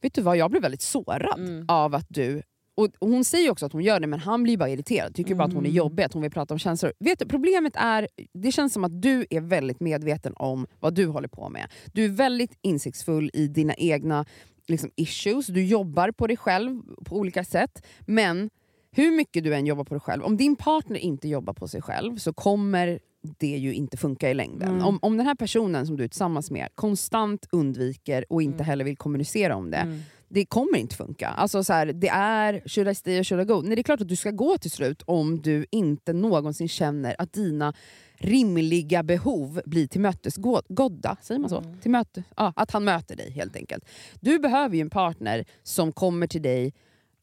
vet 0.00 0.14
du 0.14 0.22
vad, 0.22 0.36
jag 0.36 0.50
blev 0.50 0.62
väldigt 0.62 0.82
sårad 0.82 1.38
Mm. 1.38 1.64
av 1.68 1.94
att 1.94 2.06
du 2.08 2.42
och 2.75 2.88
och 2.99 3.09
hon 3.09 3.25
säger 3.25 3.50
också 3.50 3.67
att 3.67 3.73
hon 3.73 3.82
gör 3.82 4.00
det 4.00 4.06
men 4.06 4.19
han 4.21 4.43
blir 4.43 4.56
bara 4.56 4.69
irriterad, 4.69 5.14
tycker 5.14 5.35
bara 5.35 5.45
att 5.45 5.52
hon 5.54 5.64
är 5.64 5.69
Mm. 5.69 5.76
jobbig, 5.76 6.02
att 6.02 6.12
hon 6.12 6.23
vill 6.23 6.31
prata 6.31 6.54
om 6.54 6.59
känslor. 6.59 6.93
Vet 6.99 7.19
du, 7.19 7.26
problemet 7.26 7.73
är, 7.76 8.09
det 8.33 8.52
känns 8.52 8.73
som 8.73 8.85
att 8.85 9.02
du 9.02 9.26
är 9.31 9.40
väldigt 9.40 9.81
medveten 9.81 10.33
om 10.37 10.66
vad 10.81 10.95
du 10.95 11.07
håller 11.07 11.28
på 11.28 11.49
med. 11.49 11.66
Du 11.93 12.04
är 12.04 12.09
väldigt 12.09 12.59
insiktsfull 12.62 13.31
i 13.35 13.47
dina 13.49 13.75
egna 13.75 14.25
liksom, 14.69 14.90
issues, 14.97 15.47
du 15.47 15.64
jobbar 15.64 16.11
på 16.11 16.26
dig 16.26 16.37
själv 16.37 16.83
på 17.04 17.16
olika 17.16 17.45
sätt. 17.45 17.87
Men 18.00 18.50
hur 18.97 19.11
mycket 19.16 19.45
du 19.45 19.54
än 19.54 19.66
jobbar 19.66 19.85
på 19.85 19.95
dig 19.95 20.00
själv, 20.00 20.23
om 20.25 20.37
din 20.37 20.57
partner 20.57 20.99
inte 20.99 21.28
jobbar 21.28 21.52
på 21.52 21.69
sig 21.69 21.83
själv 21.83 22.16
så 22.16 22.33
kommer 22.33 22.99
det 23.38 23.47
ju 23.57 23.75
inte 23.75 23.97
funka 23.97 24.31
i 24.31 24.35
längden. 24.35 24.69
Mm. 24.69 24.85
Om, 24.85 24.99
om 25.02 25.16
den 25.16 25.26
här 25.26 25.35
personen 25.35 25.87
som 25.87 25.97
du 25.97 26.04
är 26.04 26.09
tillsammans 26.09 26.50
med 26.50 26.69
konstant 26.75 27.47
undviker 27.52 28.25
och 28.33 28.43
inte 28.43 28.57
Mm. 28.57 28.66
heller 28.66 28.85
vill 28.85 28.97
kommunicera 28.97 29.57
om 29.57 29.71
det, 29.71 29.76
Mm. 29.76 30.00
Det 30.35 30.45
kommer 30.47 30.79
inte 30.79 30.97
funka. 30.97 31.29
Alltså 31.29 31.64
så 31.64 31.73
här, 31.73 31.87
det 31.87 32.09
är 32.09 32.62
should 32.67 32.88
I 32.88 32.95
stay 32.95 33.21
or 33.21 33.25
should 33.25 33.43
I 33.43 33.45
go? 33.45 33.62
Nej, 33.64 33.76
det 33.76 33.81
är 33.81 33.83
klart 33.83 34.00
att 34.00 34.09
du 34.09 34.17
ska 34.17 34.31
gå 34.31 34.59
till 34.59 34.71
slut 34.71 35.03
om 35.07 35.43
du 35.43 35.67
inte 35.71 36.12
någonsin 36.12 36.69
känner 36.69 37.14
att 37.19 37.33
dina 37.33 37.75
rimliga 38.19 39.03
behov 39.03 39.61
blir 39.67 39.87
tillmötesgådda. 39.87 41.17
Säger 41.23 41.38
man 41.41 41.50
så? 41.50 41.59
Mm. 41.59 41.79
Tillmöte, 41.81 42.23
ja, 42.37 42.53
att 42.57 42.71
han 42.71 42.85
möter 42.85 43.17
dig 43.17 43.31
helt 43.31 43.57
enkelt. 43.57 43.85
Du 44.21 44.38
behöver 44.38 44.76
ju 44.76 44.81
en 44.81 44.91
partner 44.91 45.45
som 45.62 45.93
kommer 45.93 46.26
till 46.26 46.43
dig 46.43 46.73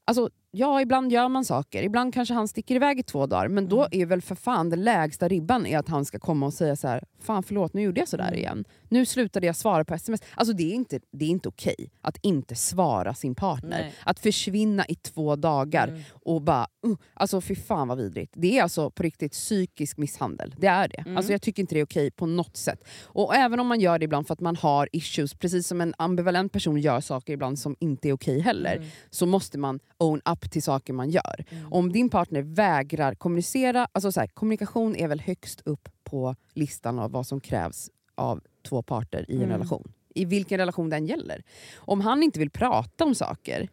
Alltså, 0.04 0.30
ja, 0.50 0.80
ibland 0.80 1.12
gör 1.12 1.28
man 1.28 1.44
saker. 1.44 1.82
Ibland 1.82 2.14
kanske 2.14 2.34
han 2.34 2.48
sticker 2.48 2.74
iväg 2.74 2.98
i 2.98 3.02
två 3.02 3.26
dagar. 3.26 3.48
Men 3.48 3.68
då 3.68 3.78
Mm. 3.78 3.88
är 3.92 4.06
väl 4.06 4.22
för 4.22 4.34
fan 4.34 4.70
den 4.70 4.84
lägsta 4.84 5.28
ribban 5.28 5.66
är 5.66 5.78
att 5.78 5.88
han 5.88 6.04
ska 6.04 6.18
komma 6.18 6.46
och 6.46 6.54
säga 6.54 6.76
så 6.76 6.88
här: 6.88 7.04
Fan 7.20 7.42
förlåt, 7.42 7.74
nu 7.74 7.82
gjorde 7.82 8.00
jag 8.00 8.08
sådär 8.08 8.28
Mm. 8.28 8.38
igen. 8.38 8.64
Nu 8.92 9.06
slutade 9.06 9.46
jag 9.46 9.56
svara 9.56 9.84
på 9.84 9.94
sms. 9.94 10.20
Alltså 10.34 10.54
det 10.54 10.62
är 10.62 10.74
inte, 10.74 11.00
det 11.12 11.24
är 11.24 11.28
inte 11.28 11.48
okej 11.48 11.90
att 12.00 12.16
inte 12.22 12.54
svara 12.54 13.14
sin 13.14 13.34
partner. 13.34 13.80
Nej. 13.82 13.94
Att 14.04 14.18
försvinna 14.20 14.84
i 14.88 14.94
två 14.94 15.36
dagar 15.36 15.88
Mm. 15.88 16.02
och 16.12 16.42
bara... 16.42 16.66
Uh, 16.86 16.96
alltså 17.14 17.40
fy 17.40 17.54
fan 17.54 17.88
vad 17.88 17.98
vidrigt. 17.98 18.32
Det 18.36 18.58
är 18.58 18.62
alltså 18.62 18.90
på 18.90 19.02
riktigt 19.02 19.32
psykisk 19.32 19.96
misshandel. 19.96 20.54
Det 20.58 20.66
är 20.66 20.88
det. 20.88 20.98
Mm. 21.00 21.16
Alltså 21.16 21.32
jag 21.32 21.42
tycker 21.42 21.62
inte 21.62 21.74
det 21.74 21.80
är 21.80 21.84
okej 21.84 22.10
på 22.10 22.26
något 22.26 22.56
sätt. 22.56 22.84
Och 23.04 23.34
även 23.34 23.60
om 23.60 23.66
man 23.66 23.80
gör 23.80 23.98
det 23.98 24.04
ibland 24.04 24.26
för 24.26 24.32
att 24.34 24.40
man 24.40 24.56
har 24.56 24.88
issues, 24.92 25.34
precis 25.34 25.66
som 25.66 25.80
en 25.80 25.94
ambivalent 25.98 26.52
person 26.52 26.80
gör 26.80 27.00
saker 27.00 27.32
ibland 27.32 27.58
som 27.58 27.76
inte 27.80 28.08
är 28.08 28.12
okej 28.12 28.40
heller, 28.40 28.76
Mm. 28.76 28.88
så 29.10 29.26
måste 29.26 29.58
man 29.58 29.80
own 29.98 30.20
up 30.24 30.50
till 30.50 30.62
saker 30.62 30.92
man 30.92 31.10
gör. 31.10 31.44
Mm. 31.50 31.72
Om 31.72 31.92
din 31.92 32.08
partner 32.10 32.42
vägrar 32.42 33.14
kommunicera, 33.14 33.88
alltså 33.92 34.12
så 34.12 34.20
här, 34.20 34.26
kommunikation 34.26 34.96
är 34.96 35.08
väl 35.08 35.20
högst 35.20 35.60
upp 35.64 35.88
på 36.04 36.34
listan 36.54 36.98
av 36.98 37.10
vad 37.10 37.26
som 37.26 37.40
krävs 37.40 37.90
av 38.14 38.40
två 38.62 38.82
parter 38.82 39.24
i 39.28 39.34
en 39.34 39.38
Mm. 39.42 39.50
relation. 39.50 39.92
i 40.14 40.24
vilken 40.24 40.58
relation 40.58 40.90
den 40.90 41.06
gäller. 41.06 41.42
Om 41.76 42.00
han 42.00 42.22
inte 42.22 42.38
vill 42.38 42.50
prata 42.50 43.04
om 43.04 43.14
saker, 43.14 43.68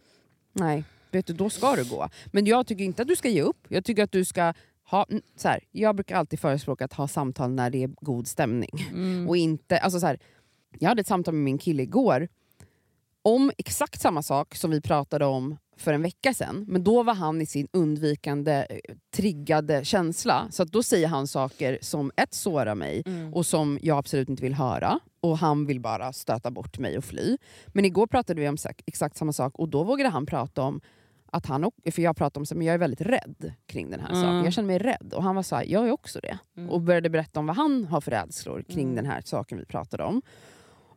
nej, 0.53 0.83
vet 1.11 1.27
du, 1.27 1.33
då 1.33 1.49
ska 1.49 1.75
du 1.75 1.89
gå. 1.89 2.09
Men 2.25 2.45
jag 2.45 2.67
tycker 2.67 2.83
inte 2.83 3.01
att 3.01 3.07
du 3.07 3.15
ska 3.15 3.29
ge 3.29 3.41
upp. 3.41 3.65
Jag 3.67 3.85
tycker 3.85 4.03
att 4.03 4.11
du 4.11 4.25
ska 4.25 4.53
ha, 4.89 5.05
så 5.35 5.47
här, 5.47 5.59
jag 5.71 5.95
brukar 5.95 6.15
alltid 6.15 6.39
förespråka 6.39 6.85
att 6.85 6.93
ha 6.93 7.07
samtal 7.07 7.51
när 7.51 7.69
det 7.69 7.83
är 7.83 7.89
god 8.01 8.27
stämning. 8.27 8.87
Mm. 8.91 9.29
Och 9.29 9.37
inte, 9.37 9.79
alltså 9.79 9.99
så 9.99 10.05
här, 10.05 10.19
jag 10.79 10.89
hade 10.89 11.01
ett 11.01 11.07
samtal 11.07 11.33
med 11.33 11.43
min 11.43 11.57
kille 11.57 11.83
igår 11.83 12.27
om 13.21 13.51
exakt 13.57 14.01
samma 14.01 14.21
sak 14.23 14.55
som 14.55 14.71
vi 14.71 14.81
pratade 14.81 15.25
om 15.25 15.57
för 15.79 15.93
en 15.93 16.01
vecka 16.01 16.33
sedan. 16.33 16.65
Men 16.67 16.83
då 16.83 17.03
var 17.03 17.13
han 17.13 17.41
i 17.41 17.45
sin 17.45 17.67
undvikande, 17.73 18.65
eh, 18.69 18.95
triggade 19.15 19.85
känsla. 19.85 20.47
Så 20.51 20.63
då 20.63 20.83
säger 20.83 21.07
han 21.07 21.27
saker 21.27 21.77
som 21.81 22.11
ett 22.15 22.33
sårar 22.33 22.75
mig 22.75 23.03
Mm. 23.05 23.33
och 23.33 23.45
som 23.45 23.79
jag 23.81 23.97
absolut 23.97 24.29
inte 24.29 24.43
vill 24.43 24.53
höra. 24.53 24.99
Och 25.21 25.37
han 25.37 25.65
vill 25.65 25.79
bara 25.79 26.13
stöta 26.13 26.51
bort 26.51 26.79
mig 26.79 26.97
och 26.97 27.03
fly. 27.03 27.37
Men 27.67 27.85
igår 27.85 28.07
pratade 28.07 28.41
vi 28.41 28.49
om 28.49 28.57
exakt 28.85 29.17
samma 29.17 29.33
sak 29.33 29.53
och 29.59 29.69
då 29.69 29.83
vågade 29.83 30.09
han 30.09 30.25
prata 30.25 30.61
om 30.61 30.81
att 31.31 31.45
han, 31.45 31.71
för 31.91 32.01
jag 32.01 32.17
pratade 32.17 32.39
om 32.39 32.57
att 32.59 32.65
jag 32.65 32.73
är 32.73 32.77
väldigt 32.77 33.01
rädd 33.01 33.53
kring 33.65 33.89
den 33.91 33.99
här 33.99 34.09
Mm. 34.09 34.21
saken. 34.21 34.43
Jag 34.43 34.53
känner 34.53 34.67
mig 34.67 34.77
rädd 34.77 35.13
och 35.15 35.23
han 35.23 35.35
var 35.35 35.43
så 35.43 35.55
här, 35.55 35.65
jag 35.67 35.87
är 35.87 35.91
också 35.91 36.19
det. 36.19 36.37
Mm. 36.57 36.69
Och 36.69 36.81
började 36.81 37.09
berätta 37.09 37.39
om 37.39 37.45
vad 37.45 37.55
han 37.55 37.85
har 37.85 38.01
för 38.01 38.11
rädslor 38.11 38.63
kring 38.69 38.83
Mm. 38.83 38.95
den 38.95 39.05
här 39.05 39.21
saken 39.25 39.57
vi 39.57 39.65
pratade 39.65 40.03
om. 40.03 40.21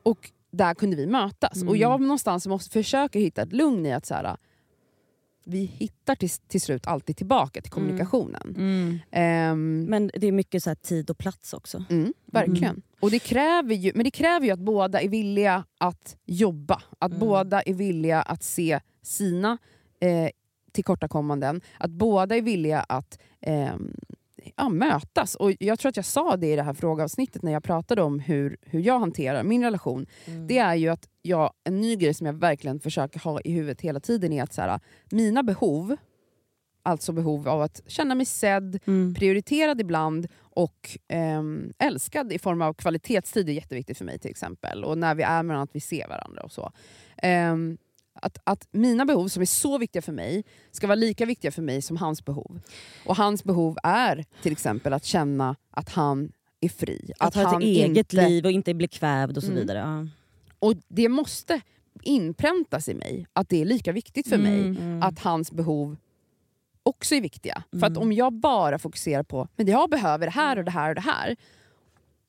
Och 0.03 0.31
där 0.51 0.75
kunde 0.75 0.97
vi 0.97 1.07
mötas. 1.07 1.57
Mm. 1.57 1.69
Och 1.69 1.77
jag 1.77 2.01
någonstans 2.01 2.47
måste 2.47 2.71
försöka 2.71 3.19
hitta 3.19 3.43
ett 3.43 3.53
lugn 3.53 3.87
i 3.87 3.93
att 3.93 4.07
så 4.07 4.15
här, 4.15 4.37
vi 5.45 5.59
hittar 5.65 6.15
till, 6.15 6.31
till 6.31 6.61
slut 6.61 6.87
alltid 6.87 7.17
tillbaka 7.17 7.61
till 7.61 7.73
Mm. 7.73 7.75
kommunikationen. 7.85 8.55
Mm. 8.59 8.99
Ehm, 9.11 9.85
Men 9.89 10.11
det 10.15 10.27
är 10.27 10.33
mycket 10.33 10.63
så 10.63 10.75
tid 10.75 11.11
och 11.11 11.19
plats 11.19 11.53
också. 11.55 11.85
Mm, 11.91 12.15
verkligen. 12.27 12.83
Och 13.01 13.11
det 13.11 13.19
kräver 13.19 13.75
ju, 13.75 13.93
men 13.95 14.05
det 14.05 14.11
kräver 14.11 14.47
ju 14.47 14.53
att 14.53 14.59
båda 14.61 15.01
är 15.01 15.09
villiga 15.09 15.65
att 15.79 16.17
jobba. 16.27 16.83
Att 16.99 17.11
Mm. 17.13 17.21
båda 17.21 17.63
är 17.63 17.75
villiga 17.75 18.23
att 18.23 18.43
se 18.43 18.81
sina 19.03 19.59
eh, 20.01 20.29
tillkortakommanden. 20.73 21.61
Att 21.79 21.91
båda 21.91 22.37
är 22.37 22.43
villiga 22.43 22.81
att 22.81 23.19
ehm, 23.41 23.95
ja, 24.57 24.69
mötas. 24.69 25.35
Och 25.35 25.53
Jag 25.59 25.79
tror 25.79 25.89
att 25.89 25.97
jag 25.97 26.05
sa 26.05 26.37
det 26.37 26.53
i 26.53 26.57
det 26.57 26.63
här 26.63 26.75
frågeavsnittet 26.75 27.43
när 27.43 27.53
jag 27.53 27.63
pratade 27.65 28.03
om 28.03 28.19
hur, 28.21 28.57
hur 28.63 28.81
jag 28.81 28.99
hanterar 28.99 29.43
min 29.43 29.63
relation. 29.65 30.07
Mm. 30.25 30.47
Det 30.47 30.59
är 30.59 30.75
ju 30.75 30.89
att 30.89 31.09
jag, 31.23 31.53
en 31.65 31.81
ny 31.81 31.97
grej 31.97 32.15
som 32.15 32.27
jag 32.27 32.35
verkligen 32.35 32.81
försöker 32.81 33.21
ha 33.21 33.41
i 33.41 33.53
huvudet 33.53 33.81
hela 33.81 34.01
tiden 34.01 34.33
är 34.33 34.43
att 34.43 34.53
så 34.53 34.61
här, 34.63 34.81
mina 35.11 35.43
behov, 35.43 35.97
alltså 36.83 37.13
behov 37.13 37.49
av 37.49 37.63
att 37.63 37.81
känna 37.87 38.15
mig 38.15 38.27
sedd, 38.27 38.79
Mm. 38.87 39.15
prioriterad 39.15 39.81
ibland 39.81 40.27
och 40.41 40.99
ehm, 41.09 41.73
älskad 41.79 42.33
i 42.33 42.39
form 42.39 42.63
av 42.63 42.75
kvalitetstid 42.75 43.49
är 43.49 43.53
jätteviktigt 43.53 43.99
för 43.99 44.05
mig 44.05 44.19
till 44.19 44.31
exempel. 44.31 44.85
Och 44.85 44.99
när 44.99 45.15
vi 45.15 45.23
är 45.23 45.43
med 45.43 45.55
varandra, 45.55 45.63
att 45.63 45.77
vi 45.77 45.81
ser 45.81 46.09
varandra 46.09 46.43
och 46.43 46.53
så. 46.53 46.73
Ehm, 47.19 47.79
att, 48.15 48.39
att 48.45 48.69
mina 48.71 49.05
behov 49.05 49.29
som 49.29 49.41
är 49.43 49.47
så 49.47 49.79
viktiga 49.79 50.03
för 50.03 50.13
mig 50.13 50.45
ska 50.71 50.87
vara 50.87 50.95
lika 50.97 51.27
viktiga 51.27 51.51
för 51.51 51.63
mig 51.63 51.83
som 51.83 51.97
hans 51.97 52.25
behov. 52.25 52.61
Och 53.07 53.17
hans 53.17 53.45
behov 53.45 53.79
är 53.83 54.25
till 54.43 54.53
exempel 54.53 54.93
att 54.93 55.05
känna 55.05 55.57
att 55.71 55.89
han 55.89 56.33
är 56.61 56.69
fri. 56.69 57.13
Att, 57.19 57.35
ha 57.35 57.43
han 57.45 57.63
ett 57.63 57.67
eget 57.69 57.97
inte, 58.13 58.29
liv 58.29 58.45
och 58.45 58.51
inte 58.51 58.75
bli 58.75 58.89
kvävd 58.89 59.37
och 59.37 59.43
så 59.43 59.51
Mm. 59.51 59.61
vidare. 59.61 59.79
Ja. 59.79 60.07
Och 60.59 60.75
det 60.89 61.09
måste 61.09 61.61
inpräntas 62.03 62.89
i 62.89 62.95
mig 62.95 63.27
att 63.33 63.49
det 63.49 63.61
är 63.61 63.65
lika 63.65 63.93
viktigt 63.93 64.29
för 64.29 64.39
mig 64.39 64.61
Mm. 64.61 64.77
Mm. 64.77 65.03
att 65.03 65.19
hans 65.19 65.53
behov 65.53 65.97
också 66.83 67.15
är 67.15 67.21
viktiga. 67.21 67.63
För 67.71 67.87
att 67.87 67.91
Mm. 67.91 68.03
om 68.03 68.13
jag 68.13 68.33
bara 68.33 68.79
fokuserar 68.79 69.23
på 69.23 69.49
men 69.57 69.67
jag 69.67 69.91
behöver 69.91 70.27
det 70.27 70.33
här 70.33 70.57
och 70.59 70.65
det 70.65 70.71
här 70.71 70.89
och 70.89 70.95
det 70.95 71.01
här 71.01 71.37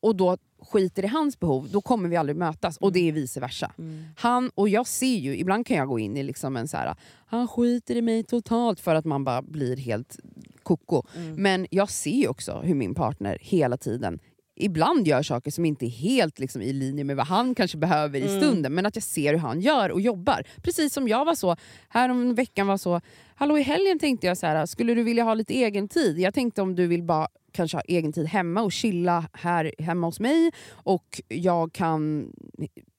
och 0.03 0.15
då 0.15 0.38
skiter 0.62 1.03
i 1.03 1.07
hans 1.07 1.39
behov, 1.39 1.69
då 1.72 1.81
kommer 1.81 2.10
vi 2.10 2.15
aldrig 2.15 2.36
mötas. 2.38 2.77
Och 2.77 2.91
det 2.91 3.10
är 3.10 3.12
vice 3.12 3.39
versa. 3.39 3.72
Mm. 3.77 4.03
Han 4.17 4.50
och 4.55 4.69
jag 4.69 4.88
ser 4.88 5.15
ju, 5.17 5.38
ibland 5.38 5.67
kan 5.67 5.77
jag 5.77 5.88
gå 5.88 6.00
in 6.00 6.17
i 6.17 6.24
liksom 6.24 6.57
en 6.57 6.67
så 6.67 6.77
här, 6.77 6.95
han 7.25 7.48
skiter 7.48 7.95
i 7.95 8.01
mig 8.01 8.24
totalt 8.24 8.79
för 8.79 8.95
att 8.95 9.05
man 9.05 9.24
bara 9.24 9.41
blir 9.41 9.77
helt 9.77 10.19
koko. 10.63 11.03
Mm. 11.15 11.36
Men 11.36 11.67
jag 11.69 11.89
ser 11.89 12.12
ju 12.12 12.27
också 12.27 12.62
hur 12.63 12.75
min 12.75 12.95
partner 12.95 13.38
hela 13.41 13.77
tiden 13.77 14.19
ibland 14.55 15.07
gör 15.07 15.24
saker 15.24 15.51
som 15.51 15.65
inte 15.65 15.86
är 15.86 15.89
helt 15.89 16.39
liksom, 16.39 16.62
i 16.62 16.74
linje 16.74 17.03
med 17.03 17.15
vad 17.15 17.27
han 17.27 17.55
kanske 17.55 17.77
behöver 17.77 18.19
i 18.19 18.27
Mm. 18.27 18.41
stunden. 18.41 18.74
Men 18.74 18.86
att 18.86 18.95
jag 18.95 19.03
ser 19.03 19.33
hur 19.33 19.39
han 19.39 19.62
gör 19.62 19.91
och 19.91 20.01
jobbar. 20.01 20.43
Precis 20.63 20.93
som 20.93 21.07
jag 21.07 21.25
var 21.25 21.36
så, 21.36 21.55
här 21.89 22.10
om 22.10 22.36
veckan 22.36 22.67
var 22.67 22.77
så, 22.77 23.01
hallå 23.36 23.57
i 23.57 23.62
helgen 23.62 24.00
tänkte 24.00 24.27
jag 24.27 24.38
så 24.38 24.45
här, 24.48 24.65
skulle 24.65 24.93
du 24.93 25.03
vilja 25.03 25.24
ha 25.24 25.33
lite 25.33 25.53
egen 25.53 25.88
tid? 25.88 26.19
Jag 26.19 26.33
tänkte 26.33 26.62
om 26.62 26.75
du 26.75 26.88
vill 26.88 27.03
bara 27.03 27.27
kanske 27.53 27.77
ha 27.77 27.81
egen 27.88 28.13
tid 28.13 28.25
hemma 28.27 28.62
och 28.62 28.72
chilla 28.72 29.25
här 29.33 29.72
hemma 29.79 30.07
hos 30.07 30.19
mig 30.19 30.51
och 30.72 31.22
jag 31.27 31.74
kan 31.74 32.27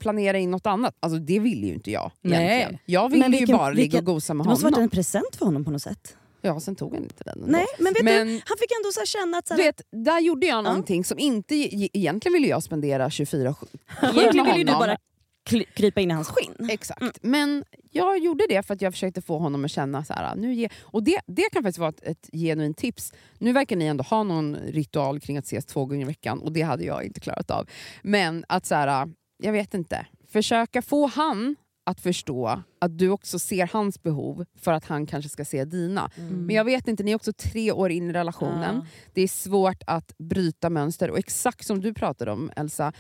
planera 0.01 0.39
in 0.39 0.51
något 0.51 0.67
annat. 0.67 0.97
Alltså 1.01 1.19
det 1.19 1.39
vill 1.39 1.65
ju 1.65 1.75
inte 1.75 1.91
jag 1.91 2.11
Nej. 2.23 2.45
egentligen. 2.47 2.79
Jag 2.87 3.09
ville 3.09 3.25
Men 3.25 3.33
ju 3.33 3.39
vilken- 3.39 3.57
bara 3.57 3.71
ligga 3.71 3.83
vilken- 3.83 3.99
och 4.01 4.05
gosa 4.05 4.35
med 4.35 4.47
Det 4.47 4.51
måste 4.51 4.65
varit 4.65 4.75
honom. 4.75 4.85
en 4.85 4.91
present 4.91 5.37
för 5.37 5.45
honom 5.47 5.65
på 5.65 5.71
något 5.71 5.83
sätt. 5.83 6.17
Ja, 6.43 6.61
sen 6.61 6.77
tog 6.77 6.95
han 6.95 7.03
inte 7.03 7.25
den 7.25 7.35
ändå. 7.39 7.47
Nej, 7.53 7.67
men 7.79 7.93
vet 7.93 8.05
Men- 8.05 8.27
du, 8.27 8.33
han 8.33 8.57
fick 8.61 8.71
ändå 8.81 8.91
så 8.93 9.07
känna 9.07 9.39
att... 9.39 9.49
Så 9.49 9.55
här, 9.55 9.63
vet, 9.63 9.81
där 10.07 10.21
gjorde 10.21 10.47
jag 10.47 10.65
någonting 10.65 11.05
som 11.05 11.19
inte... 11.19 11.55
Egentligen 11.99 12.33
ville 12.33 12.47
jag 12.49 12.63
spendera 12.63 13.11
24 13.11 13.41
egentligen 14.03 14.47
vill 14.47 14.57
ju 14.57 14.65
du 14.65 14.73
honom. 14.73 14.87
bara 14.89 14.97
krypa 15.45 16.01
in 16.01 16.11
i 16.11 16.15
hans 16.15 16.29
skinn. 16.29 16.69
Exakt. 16.71 17.19
Men 17.23 17.65
jag 17.91 18.19
gjorde 18.19 18.47
det 18.49 18.67
för 18.67 18.75
att 18.75 18.83
jag 18.83 18.93
försökte 18.93 19.23
få 19.23 19.39
honom 19.39 19.65
att 19.65 19.71
känna 19.71 20.05
så 20.05 20.13
här, 20.13 20.37
nu 20.37 20.55
ge, 20.55 20.69
och 20.83 21.03
det, 21.05 21.21
det 21.27 21.51
kan 21.53 21.63
faktiskt 21.63 21.79
vara 21.79 21.89
ett, 21.89 22.03
ett 22.03 22.31
genuint 22.33 22.77
tips. 22.77 23.13
Nu 23.39 23.53
verkar 23.53 23.77
ni 23.77 23.85
ändå 23.85 24.05
ha 24.05 24.23
någon 24.23 24.57
ritual 24.57 25.21
kring 25.21 25.37
att 25.37 25.45
ses 25.45 25.67
två 25.67 25.87
gånger 25.87 26.03
i 26.03 26.05
veckan 26.05 26.41
och 26.41 26.53
det 26.53 26.63
hade 26.63 26.85
jag 26.85 27.05
inte 27.05 27.21
klarat 27.21 27.51
av. 27.51 27.69
Men 28.03 28.45
att 28.49 28.67
så 28.67 28.75
här, 28.75 29.09
jag 29.43 29.53
vet 29.53 29.75
inte, 29.75 30.07
försöka 30.29 30.83
få 30.83 31.07
han 31.07 31.57
att 31.87 32.01
förstå 32.01 32.63
att 32.79 32.99
du 32.99 33.09
också 33.09 33.39
ser 33.39 33.71
hans 33.73 34.03
behov 34.03 34.45
för 34.61 34.73
att 34.73 34.85
han 34.85 35.07
kanske 35.07 35.29
ska 35.29 35.45
se 35.45 35.65
dina. 35.65 36.11
Mm. 36.17 36.47
Men 36.47 36.57
jag 36.57 36.65
vet 36.65 36.89
inte, 36.89 37.03
ni 37.03 37.11
är 37.11 37.17
också 37.17 37.33
tre 37.33 37.73
år 37.73 37.91
in 37.91 38.11
i 38.11 38.13
relationen. 38.13 38.77
Ja. 38.77 38.87
Det 39.13 39.23
är 39.23 39.29
svårt 39.29 39.83
att 39.87 40.19
bryta 40.19 40.71
mönster 40.71 41.11
och 41.11 41.19
exakt 41.19 41.67
som 41.67 41.81
du 41.81 41.95
pratade 41.95 42.33
om 42.33 42.51
Elsa, 42.57 42.93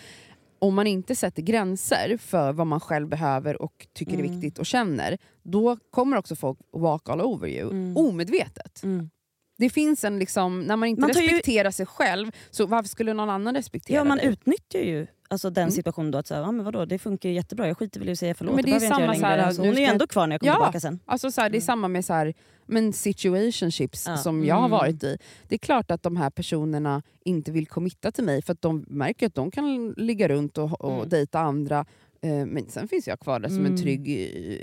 om 0.64 0.74
man 0.74 0.86
inte 0.86 1.14
sätter 1.16 1.42
gränser 1.42 2.16
för 2.20 2.52
vad 2.52 2.66
man 2.66 2.80
själv 2.80 3.08
behöver 3.08 3.62
och 3.62 3.86
tycker 3.94 4.12
är 4.12 4.18
Mm. 4.18 4.30
viktigt 4.32 4.58
och 4.58 4.66
känner, 4.66 5.18
då 5.42 5.76
kommer 5.90 6.16
också 6.16 6.36
folk 6.36 6.58
walk 6.72 7.08
all 7.08 7.20
over 7.20 7.48
you, 7.48 7.70
Mm. 7.70 7.96
omedvetet. 7.96 8.82
Mm. 8.82 9.10
Det 9.58 9.70
finns 9.70 10.04
en 10.04 10.18
liksom, 10.18 10.60
när 10.62 10.76
man 10.76 10.88
inte 10.88 11.00
Man 11.00 11.10
tar 11.12 11.20
ju- 11.20 11.26
respekterar 11.28 11.70
sig 11.70 11.86
själv, 11.86 12.30
så 12.50 12.66
varför 12.66 12.88
skulle 12.88 13.12
någon 13.14 13.30
annan 13.30 13.54
respektera 13.54 13.96
Ja, 13.96 14.04
man 14.04 14.18
dig? 14.18 14.26
utnyttjar 14.26 14.80
ju 14.80 15.06
alltså, 15.34 15.50
den 15.50 15.62
Mm. 15.62 15.70
situationen 15.72 16.10
då. 16.10 16.18
Att 16.18 16.26
säga, 16.26 16.40
ja, 16.40 16.52
men 16.52 16.64
vadå, 16.64 16.84
det 16.84 16.98
funkar 16.98 17.28
ju 17.28 17.34
jättebra, 17.34 17.66
jag 17.68 17.78
skiter 17.78 18.00
väl 18.00 18.08
i 18.08 18.12
att 18.12 18.18
säga 18.18 18.34
förlåt. 18.34 18.54
Men 18.54 18.64
det 18.64 18.70
är 18.70 18.80
behöver 18.80 19.00
jag 19.00 19.14
inte 19.14 19.20
så 19.20 19.26
här. 19.26 19.50
Så 19.52 19.62
nu 19.62 19.68
hon 19.68 19.76
är 19.76 19.80
ju 19.80 19.86
ändå 19.86 20.06
kvar 20.06 20.26
när 20.26 20.34
jag 20.34 20.40
kommer 20.40 20.52
Ja. 20.52 20.56
tillbaka 20.56 20.80
sen. 20.80 21.00
Alltså 21.06 21.30
så 21.30 21.40
här, 21.40 21.50
det 21.50 21.54
är 21.56 21.58
Mm. 21.58 21.66
samma 21.66 21.88
med 21.88 22.04
så 22.04 22.12
här, 22.12 22.34
men 22.66 22.92
situationships 22.92 24.04
Ja. 24.08 24.16
som 24.16 24.44
jag 24.44 24.54
har 24.54 24.60
Mm. 24.66 24.70
varit 24.70 25.04
i. 25.04 25.18
Det 25.48 25.54
är 25.54 25.58
klart 25.58 25.90
att 25.90 26.02
de 26.02 26.16
här 26.16 26.30
personerna 26.30 27.02
inte 27.24 27.52
vill 27.52 27.66
committa 27.66 28.12
till 28.12 28.24
mig 28.24 28.42
för 28.42 28.52
att 28.52 28.62
de 28.62 28.84
märker 28.88 29.26
att 29.26 29.34
de 29.34 29.50
kan 29.50 29.94
ligga 29.96 30.28
runt 30.28 30.58
och, 30.58 30.80
och 30.80 30.94
Mm. 30.96 31.08
dejta 31.08 31.38
andra. 31.40 31.86
Eh, 32.24 32.46
Men 32.46 32.68
sen 32.68 32.88
finns 32.88 33.06
jag 33.08 33.20
kvar 33.20 33.40
där 33.40 33.48
som 33.48 33.58
en 33.58 33.66
Mm. 33.66 33.76
trygg 33.76 34.08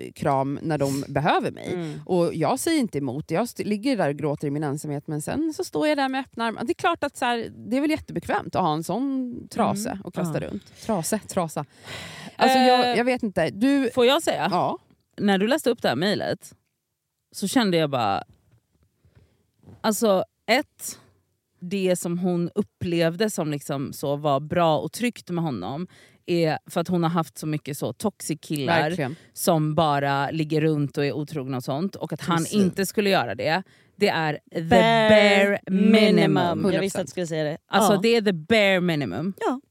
eh, 0.07 0.11
kram 0.11 0.59
när 0.61 0.77
de 0.77 1.03
behöver 1.07 1.51
mig. 1.51 1.73
Mm. 1.73 1.99
Och 2.05 2.33
Jag 2.35 2.59
säger 2.59 2.79
inte 2.79 2.97
emot, 2.97 3.31
jag 3.31 3.47
ligger 3.57 3.97
där 3.97 4.09
och 4.09 4.15
gråter 4.15 4.47
i 4.47 4.51
min 4.51 4.63
ensamhet 4.63 5.07
men 5.07 5.21
sen 5.21 5.53
så 5.53 5.63
står 5.63 5.87
jag 5.87 5.97
där 5.97 6.09
med 6.09 6.21
öppna 6.21 6.45
armar. 6.45 6.63
Det 6.63 6.71
är 6.71 6.73
klart 6.73 7.03
att 7.03 7.17
så 7.17 7.25
här, 7.25 7.51
det 7.69 7.77
är 7.77 7.81
väl 7.81 7.89
jättebekvämt 7.89 8.55
att 8.55 8.61
ha 8.61 8.73
en 8.73 8.83
sån 8.83 9.35
trase 9.51 9.89
Mm. 9.89 10.01
och 10.01 10.13
kasta 10.13 10.41
Ja. 10.41 10.47
runt. 10.49 10.81
Trase, 10.85 11.19
trasa. 11.27 11.65
Alltså 12.35 12.57
jag, 12.57 12.89
Eh, 12.91 12.97
jag 12.97 13.05
vet 13.05 13.23
inte. 13.23 13.49
Du, 13.49 13.89
Får 13.93 14.05
jag 14.05 14.23
säga? 14.23 14.47
ja. 14.51 14.77
När 15.17 15.37
du 15.37 15.47
läste 15.47 15.69
upp 15.69 15.81
det 15.81 15.89
här 15.89 15.95
mejlet 15.95 16.53
så 17.31 17.47
kände 17.47 17.77
jag 17.77 17.89
bara... 17.89 18.23
Alltså 19.81 20.23
ett, 20.45 20.99
det 21.59 21.95
som 21.99 22.17
hon 22.19 22.49
upplevde 22.55 23.29
som 23.29 23.51
liksom 23.51 23.93
så 23.93 24.15
var 24.15 24.39
bra 24.39 24.77
och 24.79 24.91
tryggt 24.91 25.29
med 25.29 25.43
honom 25.43 25.87
är 26.31 26.59
för 26.65 26.81
att 26.81 26.88
hon 26.88 27.03
har 27.03 27.09
haft 27.09 27.38
så 27.38 27.47
mycket 27.47 27.77
så 27.77 27.93
toxic 27.93 28.39
killar 28.41 28.81
Verkligen. 28.81 29.15
som 29.33 29.75
bara 29.75 30.31
ligger 30.31 30.61
runt 30.61 30.97
och 30.97 31.05
är 31.05 31.11
otrogna 31.13 31.57
och 31.57 31.63
sånt 31.63 31.95
och 31.95 32.13
att 32.13 32.21
han 32.21 32.38
Precis. 32.38 32.53
inte 32.53 32.85
skulle 32.85 33.09
göra 33.09 33.35
det. 33.35 33.63
Det 33.95 34.09
är 34.09 34.39
the 34.53 34.61
Bare 34.61 35.09
bare 35.09 35.59
minimum. 35.69 35.91
minimum. 35.91 36.73
Jag 36.73 36.81
visste 36.81 37.00
100%. 37.00 37.01
att 37.01 37.07
du 37.07 37.11
skulle 37.11 37.27
säga 37.27 37.43
det. 37.43 37.57
Alltså 37.67 37.93
ja. 37.93 38.00
det 38.03 38.15
är 38.15 38.21
the 38.21 38.33
bare 38.33 38.81
minimum. 38.81 39.33
Ja. 39.39 39.61